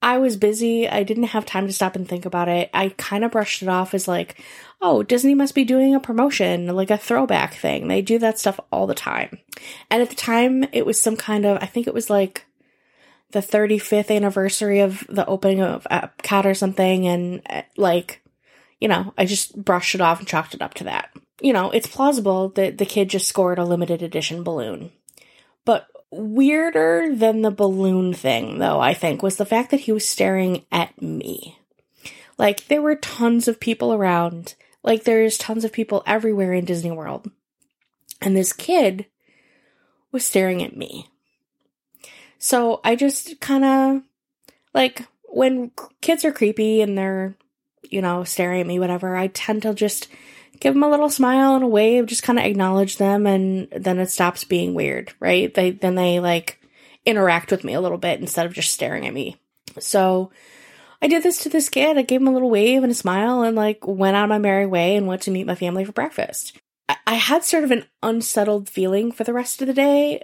I 0.00 0.16
was 0.16 0.38
busy. 0.38 0.88
I 0.88 1.02
didn't 1.02 1.24
have 1.24 1.44
time 1.44 1.66
to 1.66 1.72
stop 1.74 1.96
and 1.96 2.08
think 2.08 2.24
about 2.24 2.48
it. 2.48 2.70
I 2.72 2.94
kind 2.96 3.24
of 3.24 3.32
brushed 3.32 3.60
it 3.60 3.68
off 3.68 3.92
as 3.92 4.08
like, 4.08 4.42
oh, 4.80 5.02
Disney 5.02 5.34
must 5.34 5.54
be 5.54 5.64
doing 5.64 5.94
a 5.94 6.00
promotion, 6.00 6.66
like 6.68 6.90
a 6.90 6.96
throwback 6.96 7.52
thing. 7.52 7.88
They 7.88 8.00
do 8.00 8.18
that 8.20 8.38
stuff 8.38 8.58
all 8.72 8.86
the 8.86 8.94
time. 8.94 9.38
And 9.90 10.00
at 10.00 10.08
the 10.08 10.16
time, 10.16 10.64
it 10.72 10.86
was 10.86 10.98
some 10.98 11.18
kind 11.18 11.44
of, 11.44 11.58
I 11.60 11.66
think 11.66 11.88
it 11.88 11.94
was 11.94 12.08
like 12.08 12.46
the 13.32 13.40
35th 13.40 14.10
anniversary 14.10 14.80
of 14.80 15.06
the 15.10 15.26
opening 15.26 15.60
of 15.60 15.86
Epcot 15.90 16.46
or 16.46 16.54
something. 16.54 17.06
And 17.06 17.42
eh, 17.50 17.64
like, 17.76 18.21
you 18.82 18.88
know, 18.88 19.14
I 19.16 19.26
just 19.26 19.56
brushed 19.56 19.94
it 19.94 20.00
off 20.00 20.18
and 20.18 20.26
chalked 20.26 20.54
it 20.54 20.60
up 20.60 20.74
to 20.74 20.84
that. 20.84 21.10
You 21.40 21.52
know, 21.52 21.70
it's 21.70 21.86
plausible 21.86 22.48
that 22.56 22.78
the 22.78 22.84
kid 22.84 23.10
just 23.10 23.28
scored 23.28 23.60
a 23.60 23.64
limited 23.64 24.02
edition 24.02 24.42
balloon. 24.42 24.90
But 25.64 25.86
weirder 26.10 27.14
than 27.14 27.42
the 27.42 27.52
balloon 27.52 28.12
thing, 28.12 28.58
though, 28.58 28.80
I 28.80 28.92
think, 28.92 29.22
was 29.22 29.36
the 29.36 29.46
fact 29.46 29.70
that 29.70 29.78
he 29.78 29.92
was 29.92 30.04
staring 30.04 30.66
at 30.72 31.00
me. 31.00 31.60
Like, 32.38 32.66
there 32.66 32.82
were 32.82 32.96
tons 32.96 33.46
of 33.46 33.60
people 33.60 33.94
around. 33.94 34.56
Like, 34.82 35.04
there's 35.04 35.38
tons 35.38 35.64
of 35.64 35.72
people 35.72 36.02
everywhere 36.04 36.52
in 36.52 36.64
Disney 36.64 36.90
World. 36.90 37.30
And 38.20 38.36
this 38.36 38.52
kid 38.52 39.06
was 40.10 40.26
staring 40.26 40.60
at 40.60 40.76
me. 40.76 41.06
So 42.40 42.80
I 42.82 42.96
just 42.96 43.38
kind 43.38 43.64
of, 43.64 44.02
like, 44.74 45.06
when 45.28 45.70
kids 46.00 46.24
are 46.24 46.32
creepy 46.32 46.80
and 46.80 46.98
they're 46.98 47.36
you 47.82 48.02
know, 48.02 48.24
staring 48.24 48.60
at 48.60 48.66
me, 48.66 48.78
whatever, 48.78 49.16
I 49.16 49.28
tend 49.28 49.62
to 49.62 49.74
just 49.74 50.08
give 50.60 50.74
them 50.74 50.82
a 50.82 50.90
little 50.90 51.10
smile 51.10 51.54
and 51.54 51.64
a 51.64 51.68
wave, 51.68 52.06
just 52.06 52.22
kind 52.22 52.38
of 52.38 52.44
acknowledge 52.44 52.96
them, 52.96 53.26
and 53.26 53.68
then 53.70 53.98
it 53.98 54.10
stops 54.10 54.44
being 54.44 54.74
weird, 54.74 55.12
right? 55.20 55.52
They 55.52 55.72
then 55.72 55.94
they 55.94 56.20
like 56.20 56.60
interact 57.04 57.50
with 57.50 57.64
me 57.64 57.74
a 57.74 57.80
little 57.80 57.98
bit 57.98 58.20
instead 58.20 58.46
of 58.46 58.52
just 58.52 58.72
staring 58.72 59.06
at 59.06 59.14
me. 59.14 59.36
So 59.78 60.30
I 61.00 61.08
did 61.08 61.22
this 61.22 61.38
to 61.42 61.48
this 61.48 61.68
kid. 61.68 61.98
I 61.98 62.02
gave 62.02 62.20
him 62.20 62.28
a 62.28 62.32
little 62.32 62.50
wave 62.50 62.82
and 62.82 62.92
a 62.92 62.94
smile, 62.94 63.42
and 63.42 63.56
like 63.56 63.86
went 63.86 64.16
on 64.16 64.28
my 64.28 64.38
merry 64.38 64.66
way 64.66 64.96
and 64.96 65.06
went 65.06 65.22
to 65.22 65.30
meet 65.30 65.46
my 65.46 65.54
family 65.54 65.84
for 65.84 65.92
breakfast. 65.92 66.58
I 67.06 67.14
had 67.14 67.44
sort 67.44 67.64
of 67.64 67.70
an 67.70 67.86
unsettled 68.02 68.68
feeling 68.68 69.12
for 69.12 69.24
the 69.24 69.32
rest 69.32 69.62
of 69.62 69.68
the 69.68 69.74
day 69.74 70.22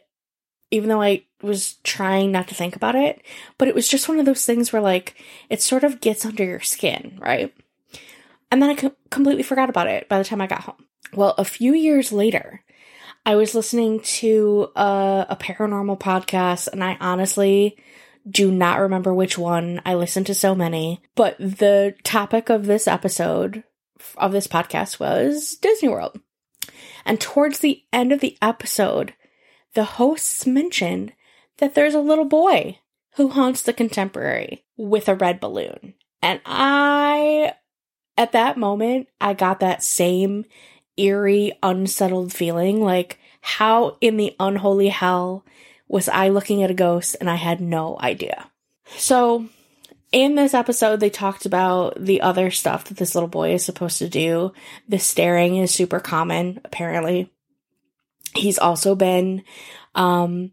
even 0.71 0.89
though 0.89 1.03
I 1.03 1.25
was 1.43 1.75
trying 1.85 2.33
not 2.33 2.49
to 2.49 2.55
think 2.55 2.77
about 2.77 2.95
it, 2.95 3.23
but 3.57 3.69
it 3.69 3.75
was 3.75 3.89
just 3.89 4.09
one 4.09 4.19
of 4.19 4.27
those 4.27 4.45
things 4.45 4.73
where 4.73 4.83
like 4.83 5.15
it 5.49 5.63
sort 5.63 5.85
of 5.85 6.01
gets 6.01 6.27
under 6.27 6.45
your 6.45 6.61
skin, 6.61 7.19
right? 7.21 7.55
And 8.51 8.63
then 8.63 8.71
I 8.71 8.75
co- 8.75 8.97
completely 9.11 9.43
forgot 9.43 9.71
about 9.71 9.89
it 9.89 10.09
by 10.09 10.19
the 10.19 10.25
time 10.25 10.41
I 10.41 10.47
got 10.47 10.65
home. 10.65 10.87
Well, 11.15 11.35
a 11.39 11.45
few 11.45 11.75
years 11.75 12.13
later, 12.13 12.63
I 13.25 13.35
was 13.35 13.55
listening 13.55 14.01
to 14.01 14.71
a, 14.75 15.27
a 15.31 15.37
paranormal 15.37 16.01
podcast, 16.01 16.69
and 16.69 16.83
I 16.83 16.97
honestly 17.01 17.77
do 18.29 18.51
not 18.51 18.81
remember 18.81 19.15
which 19.15 19.39
one. 19.39 19.81
I 19.85 19.95
listened 19.95 20.27
to 20.27 20.35
so 20.35 20.55
many, 20.55 21.03
but 21.15 21.37
the 21.39 21.95
topic 22.05 22.49
of 22.49 22.67
this 22.67 22.89
episode 22.89 23.65
of 24.17 24.33
this 24.33 24.47
podcast 24.47 25.01
was 25.01 25.57
Disney 25.57 25.89
World. 25.89 26.21
And 27.05 27.21
towards 27.21 27.59
the 27.59 27.83
end 27.93 28.13
of 28.13 28.21
the 28.21 28.37
episode, 28.43 29.15
the 29.75 29.85
hosts 29.85 30.47
mentioned 30.47 31.13
that 31.59 31.75
there's 31.75 31.95
a 31.95 32.01
little 32.01 32.25
boy 32.25 32.79
who 33.17 33.29
haunts 33.29 33.63
the 33.63 33.73
contemporary 33.73 34.65
with 34.77 35.09
a 35.09 35.15
red 35.15 35.41
balloon. 35.41 35.95
And 36.23 36.41
I, 36.47 37.55
at 38.17 38.33
that 38.33 38.57
moment, 38.57 39.09
I 39.21 39.35
got 39.35 39.61
that 39.61 39.83
same 39.83 40.45
eerie, 40.97 41.53
unsettled 41.63 42.33
feeling 42.33 42.83
like, 42.83 43.19
how 43.41 43.97
in 44.01 44.17
the 44.17 44.35
unholy 44.39 44.89
hell 44.89 45.45
was 45.87 46.09
I 46.09 46.29
looking 46.29 46.63
at 46.63 46.71
a 46.71 46.75
ghost 46.75 47.17
and 47.21 47.31
I 47.31 47.37
had 47.37 47.61
no 47.61 47.99
idea? 48.01 48.51
So, 48.97 49.49
in 50.11 50.35
this 50.35 50.55
episode, 50.55 51.01
they 51.01 51.11
talked 51.11 51.45
about 51.45 52.03
the 52.03 52.23
other 52.23 52.51
stuff 52.51 52.85
that 52.85 52.97
this 52.97 53.15
little 53.15 53.29
boy 53.29 53.53
is 53.53 53.65
supposed 53.65 53.99
to 53.99 54.09
do. 54.09 54.53
The 54.89 54.99
staring 54.99 55.57
is 55.57 55.73
super 55.73 56.01
common, 56.01 56.61
apparently. 56.65 57.31
He's 58.35 58.59
also 58.59 58.95
been, 58.95 59.45
um, 59.95 60.53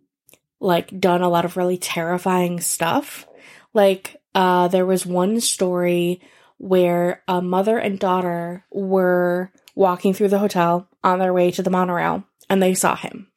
like 0.60 1.00
done 1.00 1.22
a 1.22 1.30
lot 1.30 1.46
of 1.46 1.58
really 1.58 1.78
terrifying 1.78 2.60
stuff. 2.62 3.28
Like, 3.74 4.22
uh, 4.34 4.68
there 4.68 4.86
was 4.86 5.06
one 5.06 5.40
story 5.42 6.22
where 6.58 7.24
a 7.28 7.42
mother 7.42 7.78
and 7.78 8.00
daughter 8.00 8.66
were 8.72 9.52
walking 9.76 10.14
through 10.14 10.30
the 10.30 10.40
hotel 10.40 10.88
on 11.04 11.20
their 11.20 11.34
way 11.34 11.52
to 11.52 11.62
the 11.62 11.70
monorail 11.70 12.24
and 12.50 12.62
they 12.62 12.74
saw 12.74 12.96
him. 12.96 13.28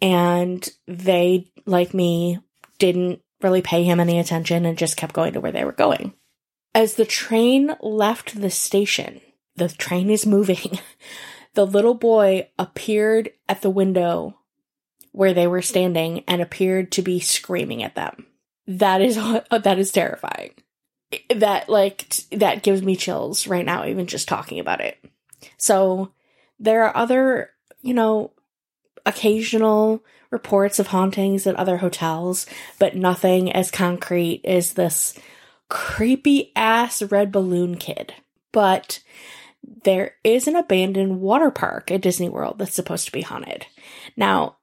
And 0.00 0.68
they, 0.86 1.50
like 1.66 1.92
me, 1.94 2.38
didn't 2.78 3.20
really 3.42 3.62
pay 3.62 3.84
him 3.84 4.00
any 4.00 4.18
attention 4.18 4.64
and 4.66 4.78
just 4.78 4.96
kept 4.96 5.14
going 5.14 5.34
to 5.34 5.40
where 5.40 5.52
they 5.52 5.64
were 5.64 5.72
going. 5.72 6.14
As 6.74 6.94
the 6.94 7.04
train 7.04 7.76
left 7.80 8.40
the 8.40 8.50
station, 8.50 9.20
the 9.56 9.68
train 9.68 10.10
is 10.10 10.26
moving. 10.26 10.78
the 11.54 11.66
little 11.66 11.94
boy 11.94 12.48
appeared 12.58 13.30
at 13.48 13.62
the 13.62 13.70
window 13.70 14.38
where 15.12 15.34
they 15.34 15.46
were 15.46 15.62
standing 15.62 16.22
and 16.28 16.40
appeared 16.40 16.92
to 16.92 17.02
be 17.02 17.20
screaming 17.20 17.82
at 17.82 17.94
them. 17.94 18.26
That 18.66 19.02
is 19.02 19.16
that 19.50 19.78
is 19.78 19.92
terrifying. 19.92 20.54
That 21.34 21.68
like 21.68 22.08
that 22.30 22.62
gives 22.62 22.82
me 22.82 22.94
chills 22.96 23.46
right 23.46 23.64
now 23.64 23.84
even 23.86 24.06
just 24.06 24.28
talking 24.28 24.60
about 24.60 24.80
it. 24.80 24.98
So 25.56 26.12
there 26.58 26.84
are 26.84 26.96
other, 26.96 27.50
you 27.80 27.94
know, 27.94 28.32
occasional 29.04 30.04
reports 30.30 30.78
of 30.78 30.88
hauntings 30.88 31.46
at 31.46 31.56
other 31.56 31.78
hotels, 31.78 32.46
but 32.78 32.94
nothing 32.94 33.50
as 33.50 33.70
concrete 33.70 34.42
as 34.44 34.74
this 34.74 35.18
creepy 35.68 36.52
ass 36.54 37.02
red 37.02 37.32
balloon 37.32 37.76
kid. 37.76 38.14
But 38.52 39.02
there 39.62 40.14
is 40.24 40.46
an 40.46 40.56
abandoned 40.56 41.20
water 41.20 41.50
park 41.50 41.90
at 41.90 42.00
Disney 42.00 42.28
World 42.28 42.58
that's 42.58 42.74
supposed 42.74 43.06
to 43.06 43.12
be 43.12 43.22
haunted. 43.22 43.66
Now, 44.16 44.56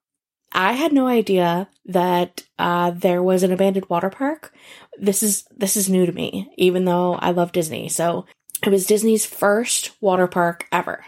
I 0.51 0.73
had 0.73 0.93
no 0.93 1.07
idea 1.07 1.69
that 1.85 2.43
uh, 2.57 2.91
there 2.91 3.21
was 3.21 3.43
an 3.43 3.51
abandoned 3.51 3.89
water 3.89 4.09
park. 4.09 4.53
This 4.99 5.21
is 5.21 5.45
this 5.55 5.75
is 5.75 5.89
new 5.89 6.05
to 6.05 6.11
me, 6.11 6.51
even 6.57 6.85
though 6.85 7.15
I 7.15 7.31
love 7.31 7.51
Disney. 7.51 7.89
So 7.89 8.25
it 8.63 8.69
was 8.69 8.87
Disney's 8.87 9.25
first 9.25 9.91
water 10.01 10.27
park 10.27 10.67
ever. 10.71 11.05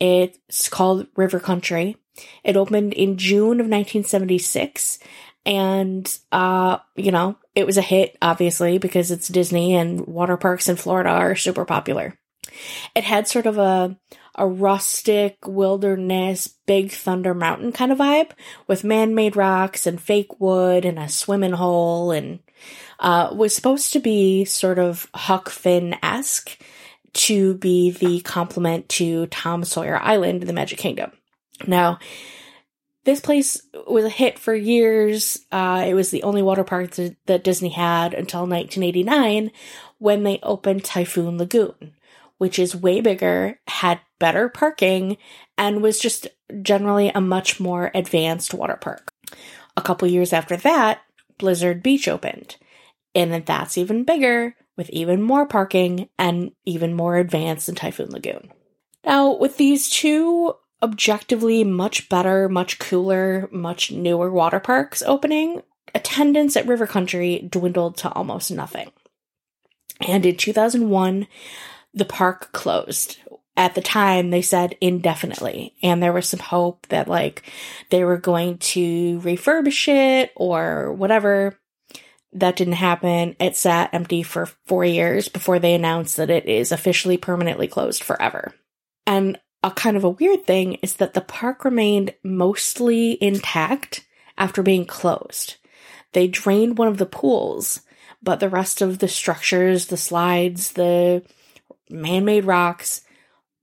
It's 0.00 0.68
called 0.68 1.06
River 1.16 1.40
Country. 1.40 1.96
It 2.42 2.56
opened 2.56 2.92
in 2.94 3.16
June 3.16 3.60
of 3.60 3.66
1976, 3.66 4.98
And, 5.46 6.18
uh, 6.32 6.78
you 6.96 7.10
know, 7.10 7.36
it 7.54 7.66
was 7.66 7.76
a 7.76 7.82
hit, 7.82 8.16
obviously, 8.22 8.78
because 8.78 9.10
it's 9.10 9.28
Disney 9.28 9.74
and 9.74 10.06
water 10.06 10.36
parks 10.36 10.68
in 10.68 10.76
Florida 10.76 11.10
are 11.10 11.36
super 11.36 11.64
popular. 11.64 12.18
It 12.94 13.04
had 13.04 13.28
sort 13.28 13.46
of 13.46 13.58
a, 13.58 13.96
a 14.34 14.46
rustic 14.46 15.46
wilderness, 15.46 16.48
big 16.66 16.92
thunder 16.92 17.34
mountain 17.34 17.72
kind 17.72 17.92
of 17.92 17.98
vibe 17.98 18.32
with 18.66 18.84
man-made 18.84 19.36
rocks 19.36 19.86
and 19.86 20.00
fake 20.00 20.40
wood 20.40 20.84
and 20.84 20.98
a 20.98 21.08
swimming 21.08 21.52
hole 21.52 22.10
and, 22.10 22.40
uh, 23.00 23.30
was 23.34 23.54
supposed 23.54 23.92
to 23.92 24.00
be 24.00 24.44
sort 24.44 24.78
of 24.78 25.08
Huck 25.14 25.50
Finn-esque 25.50 26.58
to 27.14 27.54
be 27.54 27.90
the 27.90 28.20
complement 28.20 28.88
to 28.90 29.26
Tom 29.26 29.64
Sawyer 29.64 29.98
Island 29.98 30.42
in 30.42 30.46
the 30.46 30.52
Magic 30.52 30.78
Kingdom. 30.78 31.12
Now, 31.66 31.98
this 33.04 33.20
place 33.20 33.60
was 33.86 34.04
a 34.04 34.10
hit 34.10 34.38
for 34.38 34.54
years. 34.54 35.38
Uh, 35.52 35.84
it 35.86 35.94
was 35.94 36.10
the 36.10 36.22
only 36.22 36.42
water 36.42 36.64
park 36.64 36.92
th- 36.92 37.16
that 37.26 37.44
Disney 37.44 37.68
had 37.68 38.14
until 38.14 38.40
1989 38.40 39.50
when 39.98 40.22
they 40.22 40.38
opened 40.42 40.84
Typhoon 40.84 41.38
Lagoon, 41.38 41.92
which 42.38 42.58
is 42.58 42.76
way 42.76 43.00
bigger, 43.00 43.58
had 43.66 44.00
better 44.18 44.48
parking, 44.48 45.16
and 45.56 45.82
was 45.82 45.98
just 45.98 46.26
generally 46.62 47.10
a 47.10 47.20
much 47.20 47.60
more 47.60 47.90
advanced 47.94 48.54
water 48.54 48.76
park. 48.76 49.12
A 49.76 49.82
couple 49.82 50.08
years 50.08 50.32
after 50.32 50.56
that, 50.58 51.02
Blizzard 51.38 51.82
Beach 51.82 52.08
opened, 52.08 52.56
and 53.14 53.44
that's 53.44 53.78
even 53.78 54.04
bigger 54.04 54.56
with 54.76 54.90
even 54.90 55.22
more 55.22 55.46
parking 55.46 56.08
and 56.18 56.52
even 56.64 56.94
more 56.94 57.16
advanced 57.16 57.66
than 57.66 57.74
Typhoon 57.74 58.10
Lagoon. 58.10 58.50
Now, 59.04 59.36
with 59.36 59.56
these 59.56 59.88
two 59.88 60.54
objectively 60.82 61.64
much 61.64 62.08
better, 62.08 62.48
much 62.48 62.78
cooler, 62.78 63.48
much 63.52 63.90
newer 63.90 64.30
water 64.30 64.60
parks 64.60 65.02
opening, 65.02 65.62
attendance 65.94 66.56
at 66.56 66.66
River 66.66 66.86
Country 66.86 67.46
dwindled 67.48 67.96
to 67.98 68.12
almost 68.12 68.50
nothing. 68.50 68.90
And 70.00 70.26
in 70.26 70.36
2001, 70.36 71.26
the 71.94 72.04
park 72.04 72.52
closed. 72.52 73.18
At 73.56 73.76
the 73.76 73.80
time, 73.80 74.30
they 74.30 74.42
said 74.42 74.76
indefinitely, 74.80 75.74
and 75.82 76.02
there 76.02 76.12
was 76.12 76.28
some 76.28 76.40
hope 76.40 76.88
that 76.88 77.06
like 77.06 77.42
they 77.90 78.02
were 78.04 78.18
going 78.18 78.58
to 78.58 79.20
refurbish 79.20 79.86
it 79.88 80.32
or 80.34 80.92
whatever. 80.92 81.58
That 82.32 82.56
didn't 82.56 82.74
happen. 82.74 83.36
It 83.38 83.54
sat 83.56 83.94
empty 83.94 84.24
for 84.24 84.46
four 84.66 84.84
years 84.84 85.28
before 85.28 85.60
they 85.60 85.74
announced 85.74 86.16
that 86.16 86.30
it 86.30 86.46
is 86.46 86.72
officially 86.72 87.16
permanently 87.16 87.68
closed 87.68 88.02
forever. 88.02 88.52
And 89.06 89.38
a 89.62 89.70
kind 89.70 89.96
of 89.96 90.02
a 90.02 90.10
weird 90.10 90.44
thing 90.44 90.74
is 90.74 90.96
that 90.96 91.14
the 91.14 91.20
park 91.20 91.64
remained 91.64 92.12
mostly 92.24 93.22
intact 93.22 94.04
after 94.36 94.64
being 94.64 94.84
closed. 94.84 95.56
They 96.12 96.26
drained 96.26 96.76
one 96.76 96.88
of 96.88 96.98
the 96.98 97.06
pools, 97.06 97.80
but 98.20 98.40
the 98.40 98.48
rest 98.48 98.82
of 98.82 98.98
the 98.98 99.08
structures, 99.08 99.86
the 99.86 99.96
slides, 99.96 100.72
the 100.72 101.22
man 101.94 102.24
made 102.24 102.44
rocks, 102.44 103.02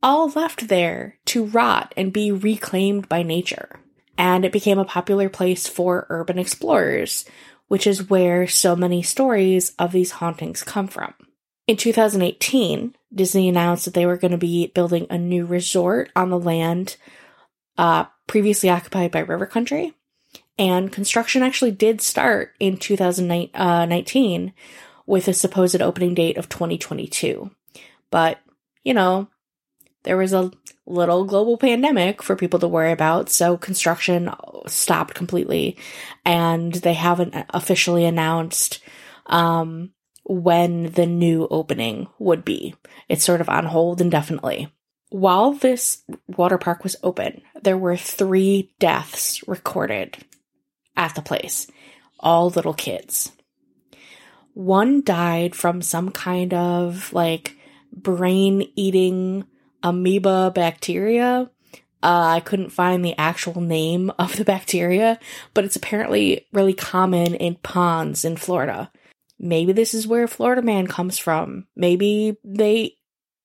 all 0.04 0.30
left 0.30 0.68
there 0.68 1.20
to 1.26 1.46
rot 1.46 1.94
and 1.96 2.14
be 2.14 2.32
reclaimed 2.32 3.08
by 3.08 3.24
nature. 3.24 3.80
And 4.18 4.46
it 4.46 4.52
became 4.52 4.80
a 4.80 4.86
popular 4.86 5.30
place 5.30 5.68
for 5.68 6.08
urban 6.10 6.40
explorers, 6.40 7.26
which 7.68 7.88
is 7.88 8.10
where 8.10 8.48
so 8.48 8.76
many 8.76 9.04
stories 9.04 9.74
of 9.80 9.92
these 9.92 10.12
hauntings 10.12 10.64
come 10.64 10.88
from. 10.88 11.14
In 11.68 11.78
2018, 11.78 12.96
Disney 13.14 13.48
announced 13.48 13.86
that 13.86 13.94
they 13.94 14.06
were 14.06 14.18
going 14.18 14.32
to 14.32 14.38
be 14.38 14.68
building 14.68 15.08
a 15.10 15.18
new 15.18 15.46
resort 15.46 16.12
on 16.16 16.30
the 16.30 16.40
land 16.40 16.98
uh, 17.78 18.06
previously 18.28 18.70
occupied 18.70 19.12
by 19.12 19.20
River 19.20 19.46
Country. 19.46 19.94
And 20.58 20.92
construction 20.92 21.44
actually 21.44 21.72
did 21.72 22.02
start 22.02 22.54
in 22.60 22.78
2019 22.78 24.48
uh, 24.48 24.52
with 25.06 25.28
a 25.28 25.34
supposed 25.34 25.82
opening 25.82 26.14
date 26.14 26.38
of 26.38 26.50
2022. 26.50 27.52
But, 28.12 28.40
you 28.84 28.94
know, 28.94 29.28
there 30.04 30.18
was 30.18 30.34
a 30.34 30.52
little 30.86 31.26
global 31.26 31.58
pandemic 31.58 32.22
for 32.22 32.36
people 32.36 32.60
to 32.60 32.68
worry 32.68 32.92
about, 32.92 33.30
so 33.30 33.58
construction 33.58 34.30
stopped 34.68 35.14
completely, 35.14 35.78
and 36.26 36.74
they 36.74 36.94
haven't 36.94 37.36
officially 37.50 38.06
announced 38.06 38.80
um, 39.28 39.92
when 40.24 40.92
the 40.92 41.06
new 41.06 41.48
opening 41.50 42.08
would 42.20 42.44
be. 42.44 42.76
It's 43.10 43.24
sort 43.24 43.42
of 43.42 43.50
on 43.50 43.66
hold 43.66 44.02
indefinitely. 44.02 44.72
While 45.10 45.54
this 45.54 46.04
water 46.28 46.58
park 46.58 46.84
was 46.84 46.96
open, 47.04 47.42
there 47.62 47.78
were 47.78 47.98
three 47.98 48.74
deaths 48.80 49.46
recorded 49.48 50.18
at 50.96 51.16
the 51.16 51.22
place, 51.22 51.68
all 52.20 52.50
little 52.50 52.74
kids. 52.74 53.32
One 54.54 55.04
died 55.04 55.56
from 55.56 55.82
some 55.82 56.12
kind 56.12 56.54
of 56.54 57.14
like 57.14 57.56
brain 57.92 58.72
eating 58.76 59.46
amoeba 59.84 60.52
bacteria. 60.54 61.50
Uh, 62.04 62.34
I 62.36 62.40
couldn't 62.40 62.72
find 62.72 63.06
the 63.06 63.18
actual 63.18 63.62
name 63.62 64.10
of 64.20 64.36
the 64.36 64.46
bacteria, 64.46 65.20
but 65.54 65.66
it's 65.66 65.76
apparently 65.76 66.48
really 66.52 66.74
common 66.74 67.36
in 67.36 67.56
ponds 67.56 68.26
in 68.26 68.38
Florida. 68.38 68.92
Maybe 69.40 69.74
this 69.74 69.94
is 69.94 70.08
where 70.08 70.28
Florida 70.28 70.62
man 70.62 70.88
comes 70.88 71.18
from. 71.18 71.68
Maybe 71.76 72.38
they 72.44 72.98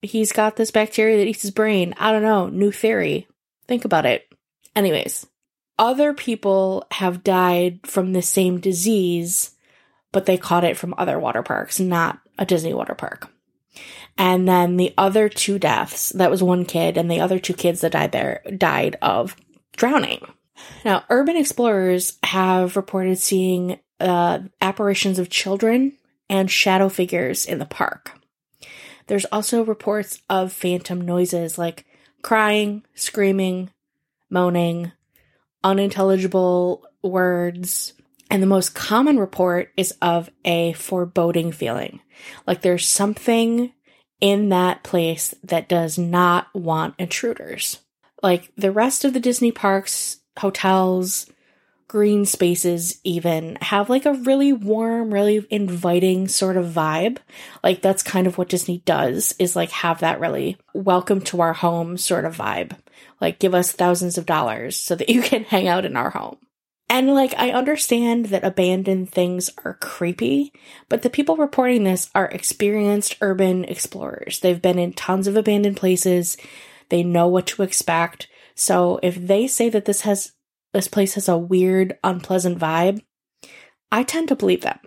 he's 0.02 0.32
got 0.32 0.56
this 0.56 0.70
bacteria 0.70 1.16
that 1.18 1.26
eats 1.26 1.42
his 1.42 1.50
brain. 1.50 1.94
I 1.98 2.12
don't 2.12 2.22
know. 2.22 2.48
New 2.48 2.70
theory. 2.70 3.26
Think 3.66 3.84
about 3.84 4.06
it. 4.06 4.26
Anyways, 4.74 5.26
other 5.78 6.12
people 6.12 6.86
have 6.90 7.24
died 7.24 7.80
from 7.84 8.12
the 8.12 8.22
same 8.22 8.60
disease, 8.60 9.52
but 10.12 10.26
they 10.26 10.36
caught 10.36 10.64
it 10.64 10.76
from 10.76 10.94
other 10.96 11.18
water 11.18 11.42
parks, 11.42 11.80
not 11.80 12.20
a 12.38 12.44
Disney 12.44 12.74
water 12.74 12.94
park. 12.94 13.30
And 14.18 14.48
then 14.48 14.76
the 14.76 14.94
other 14.96 15.28
two 15.28 15.58
deaths, 15.58 16.10
that 16.10 16.30
was 16.30 16.42
one 16.42 16.64
kid, 16.64 16.96
and 16.96 17.10
the 17.10 17.20
other 17.20 17.38
two 17.38 17.54
kids 17.54 17.82
that 17.82 17.92
died 17.92 18.12
there 18.12 18.42
died 18.56 18.96
of 19.02 19.36
drowning. 19.76 20.26
Now, 20.84 21.04
urban 21.10 21.36
explorers 21.36 22.18
have 22.22 22.76
reported 22.76 23.18
seeing 23.18 23.78
uh, 24.00 24.40
apparitions 24.60 25.18
of 25.18 25.28
children 25.28 25.92
and 26.30 26.50
shadow 26.50 26.88
figures 26.88 27.46
in 27.46 27.58
the 27.58 27.66
park. 27.66 28.12
There's 29.06 29.26
also 29.26 29.64
reports 29.64 30.20
of 30.28 30.52
phantom 30.52 31.00
noises 31.00 31.58
like 31.58 31.84
crying, 32.22 32.84
screaming, 32.94 33.70
moaning, 34.30 34.92
unintelligible 35.62 36.84
words, 37.02 37.92
and 38.30 38.42
the 38.42 38.46
most 38.46 38.74
common 38.74 39.20
report 39.20 39.72
is 39.76 39.94
of 40.02 40.30
a 40.44 40.72
foreboding 40.72 41.52
feeling. 41.52 42.00
Like 42.46 42.62
there's 42.62 42.88
something 42.88 43.72
in 44.20 44.48
that 44.48 44.82
place 44.82 45.34
that 45.44 45.68
does 45.68 45.98
not 45.98 46.48
want 46.54 46.94
intruders. 46.98 47.80
Like 48.22 48.50
the 48.56 48.72
rest 48.72 49.04
of 49.04 49.12
the 49.12 49.20
Disney 49.20 49.52
parks, 49.52 50.20
hotels, 50.38 51.26
green 51.88 52.24
spaces 52.24 53.00
even 53.04 53.56
have 53.60 53.88
like 53.88 54.06
a 54.06 54.14
really 54.14 54.52
warm, 54.52 55.12
really 55.12 55.46
inviting 55.50 56.28
sort 56.28 56.56
of 56.56 56.66
vibe. 56.66 57.18
Like 57.62 57.82
that's 57.82 58.02
kind 58.02 58.26
of 58.26 58.38
what 58.38 58.48
Disney 58.48 58.82
does 58.84 59.34
is 59.38 59.54
like 59.54 59.70
have 59.70 60.00
that 60.00 60.20
really 60.20 60.56
welcome 60.74 61.20
to 61.22 61.40
our 61.40 61.52
home 61.52 61.96
sort 61.96 62.24
of 62.24 62.36
vibe. 62.36 62.76
Like 63.20 63.38
give 63.38 63.54
us 63.54 63.70
thousands 63.70 64.18
of 64.18 64.26
dollars 64.26 64.76
so 64.76 64.94
that 64.96 65.08
you 65.10 65.22
can 65.22 65.44
hang 65.44 65.68
out 65.68 65.84
in 65.84 65.96
our 65.96 66.10
home. 66.10 66.38
And 66.88 67.14
like 67.14 67.34
I 67.36 67.50
understand 67.50 68.26
that 68.26 68.44
abandoned 68.44 69.10
things 69.10 69.50
are 69.64 69.74
creepy, 69.74 70.52
but 70.88 71.02
the 71.02 71.10
people 71.10 71.36
reporting 71.36 71.84
this 71.84 72.10
are 72.14 72.26
experienced 72.26 73.16
urban 73.20 73.64
explorers. 73.64 74.40
They've 74.40 74.62
been 74.62 74.78
in 74.78 74.92
tons 74.92 75.26
of 75.26 75.36
abandoned 75.36 75.76
places. 75.76 76.36
They 76.88 77.02
know 77.02 77.26
what 77.26 77.46
to 77.48 77.62
expect. 77.62 78.28
So 78.54 79.00
if 79.02 79.14
they 79.16 79.46
say 79.46 79.68
that 79.68 79.84
this 79.84 80.02
has 80.02 80.32
this 80.72 80.88
place 80.88 81.14
has 81.14 81.28
a 81.28 81.38
weird, 81.38 81.98
unpleasant 82.04 82.58
vibe, 82.58 83.02
I 83.90 84.02
tend 84.02 84.28
to 84.28 84.36
believe 84.36 84.62
them. 84.62 84.78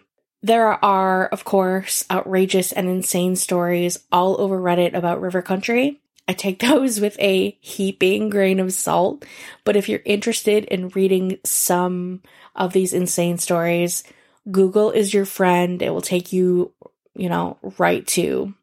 There 0.41 0.83
are, 0.85 1.27
of 1.27 1.43
course, 1.43 2.05
outrageous 2.09 2.71
and 2.71 2.87
insane 2.87 3.35
stories 3.35 3.97
all 4.11 4.39
over 4.39 4.59
Reddit 4.59 4.93
about 4.95 5.19
River 5.19 5.41
Country. 5.41 6.01
I 6.29 6.33
take 6.33 6.59
those 6.59 7.01
with 7.01 7.19
a 7.19 7.57
heaping 7.59 8.29
grain 8.29 8.59
of 8.59 8.71
salt, 8.71 9.25
but 9.65 9.75
if 9.75 9.89
you're 9.89 10.01
interested 10.05 10.65
in 10.65 10.89
reading 10.89 11.39
some 11.43 12.21
of 12.55 12.71
these 12.71 12.93
insane 12.93 13.39
stories, 13.39 14.03
Google 14.49 14.91
is 14.91 15.11
your 15.11 15.25
friend. 15.25 15.81
It 15.81 15.89
will 15.89 16.01
take 16.01 16.31
you, 16.31 16.71
you 17.15 17.29
know, 17.29 17.57
right 17.79 18.05
to 18.09 18.53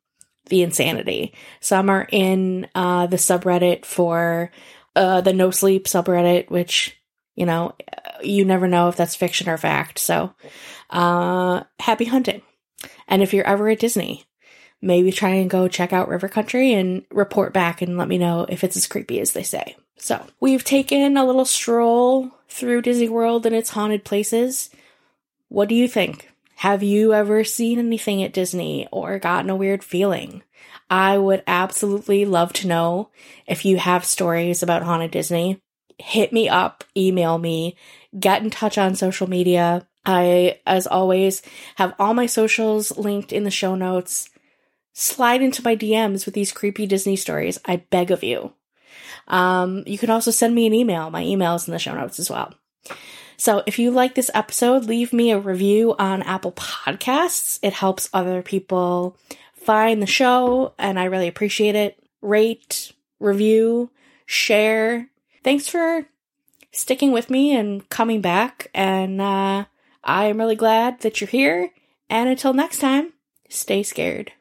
the 0.49 0.63
insanity. 0.63 1.35
Some 1.59 1.91
are 1.91 2.07
in 2.13 2.69
uh, 2.77 3.09
the 3.09 3.17
subreddit 3.17 3.85
for 3.85 4.53
uh, 4.95 5.23
the 5.23 5.33
No 5.33 5.51
Sleep 5.51 5.87
subreddit, 5.87 6.49
which 6.49 6.97
you 7.35 7.47
know, 7.47 7.75
you 8.23 8.45
never 8.45 8.67
know 8.69 8.89
if 8.89 8.97
that's 8.97 9.17
fiction 9.17 9.49
or 9.49 9.59
fact. 9.59 9.99
So, 9.99 10.33
uh, 10.91 11.65
happy 11.81 12.07
hunting. 12.07 12.43
And 13.09 13.23
if 13.23 13.35
you're 13.35 13.47
ever 13.47 13.69
at 13.69 13.81
Disney, 13.81 14.25
maybe 14.87 15.13
try 15.13 15.31
and 15.31 15.51
go 15.51 15.69
check 15.69 15.93
out 15.93 16.09
River 16.09 16.29
Country 16.29 16.73
and 16.73 17.05
report 17.11 17.53
back 17.53 17.83
and 17.83 17.99
let 17.99 18.09
me 18.09 18.19
know 18.19 18.47
if 18.49 18.65
it's 18.65 18.77
as 18.77 18.87
creepy 18.87 19.21
as 19.21 19.33
they 19.33 19.43
say. 19.43 19.77
So, 19.99 20.25
we've 20.41 20.65
taken 20.65 21.17
a 21.17 21.25
little 21.25 21.45
stroll 21.45 22.31
through 22.49 22.83
Disney 22.83 23.09
World 23.09 23.47
and 23.47 23.55
its 23.55 23.71
haunted 23.71 24.05
places. 24.05 24.71
What 25.49 25.69
do 25.69 25.75
you 25.75 25.89
think? 25.89 26.31
Have 26.57 26.83
you 26.83 27.13
ever 27.13 27.45
seen 27.45 27.79
anything 27.79 28.23
at 28.23 28.33
Disney 28.33 28.89
or 28.91 29.19
gotten 29.19 29.51
a 29.51 29.57
weird 29.57 29.85
feeling? 29.85 30.43
I 30.89 31.19
would 31.19 31.43
absolutely 31.47 32.25
love 32.25 32.53
to 32.55 32.69
know 32.69 33.11
if 33.47 33.65
you 33.65 33.77
have 33.77 34.05
stories 34.05 34.63
about 34.63 34.83
Haunted 34.83 35.11
Disney. 35.11 35.61
Hit 35.99 36.33
me 36.33 36.49
up, 36.49 36.85
email 36.97 37.39
me, 37.39 37.77
get 38.19 38.43
in 38.43 38.51
touch 38.51 38.79
on 38.79 38.95
social 38.95 39.29
media. 39.29 39.87
I, 40.05 40.61
as 40.67 40.87
always, 40.87 41.43
have 41.77 41.95
all 41.99 42.15
my 42.15 42.27
socials 42.27 42.97
linked 42.97 43.33
in 43.33 43.45
the 43.45 43.51
show 43.51 43.75
notes. 43.75 44.31
Slide 44.99 45.43
into 45.43 45.63
my 45.63 45.77
DMs 45.77 46.25
with 46.25 46.33
these 46.33 46.53
creepy 46.53 46.87
Disney 46.87 47.17
stories. 47.17 47.59
I 47.67 47.77
beg 47.77 48.11
of 48.11 48.25
you. 48.25 48.55
Um, 49.29 49.85
you 49.87 49.99
can 49.99 50.09
also 50.09 50.31
send 50.31 50.55
me 50.55 50.67
an 50.67 50.73
email. 50.73 51.11
My 51.11 51.23
email 51.23 51.55
is 51.55 51.69
in 51.69 51.73
the 51.73 51.79
show 51.79 51.95
notes 51.95 52.19
as 52.19 52.31
well. 52.31 52.55
So 53.37 53.63
if 53.67 53.79
you 53.79 53.91
like 53.91 54.15
this 54.15 54.31
episode, 54.33 54.85
leave 54.85 55.13
me 55.13 55.31
a 55.33 55.39
review 55.39 55.95
on 55.99 56.23
Apple 56.23 56.53
Podcasts. 56.53 57.59
It 57.61 57.75
helps 57.75 58.09
other 58.15 58.41
people 58.41 59.19
find 59.53 60.01
the 60.01 60.07
show, 60.07 60.73
and 60.79 60.99
I 60.99 61.05
really 61.05 61.29
appreciate 61.29 61.75
it. 61.75 62.03
Rate, 62.23 62.95
review, 63.21 63.91
share. 64.25 65.11
Thanks 65.45 65.69
for 65.69 66.07
sticking 66.73 67.13
with 67.13 67.29
me 67.29 67.55
and 67.55 67.87
coming 67.91 68.23
back. 68.23 68.71
And 68.73 69.21
uh, 69.21 69.67
I 70.03 70.25
am 70.25 70.39
really 70.39 70.57
glad 70.57 71.01
that 71.01 71.21
you're 71.21 71.29
here. 71.29 71.71
And 72.09 72.31
until 72.31 72.55
next 72.55 72.79
time, 72.79 73.13
stay 73.51 73.83
scared. 73.83 74.33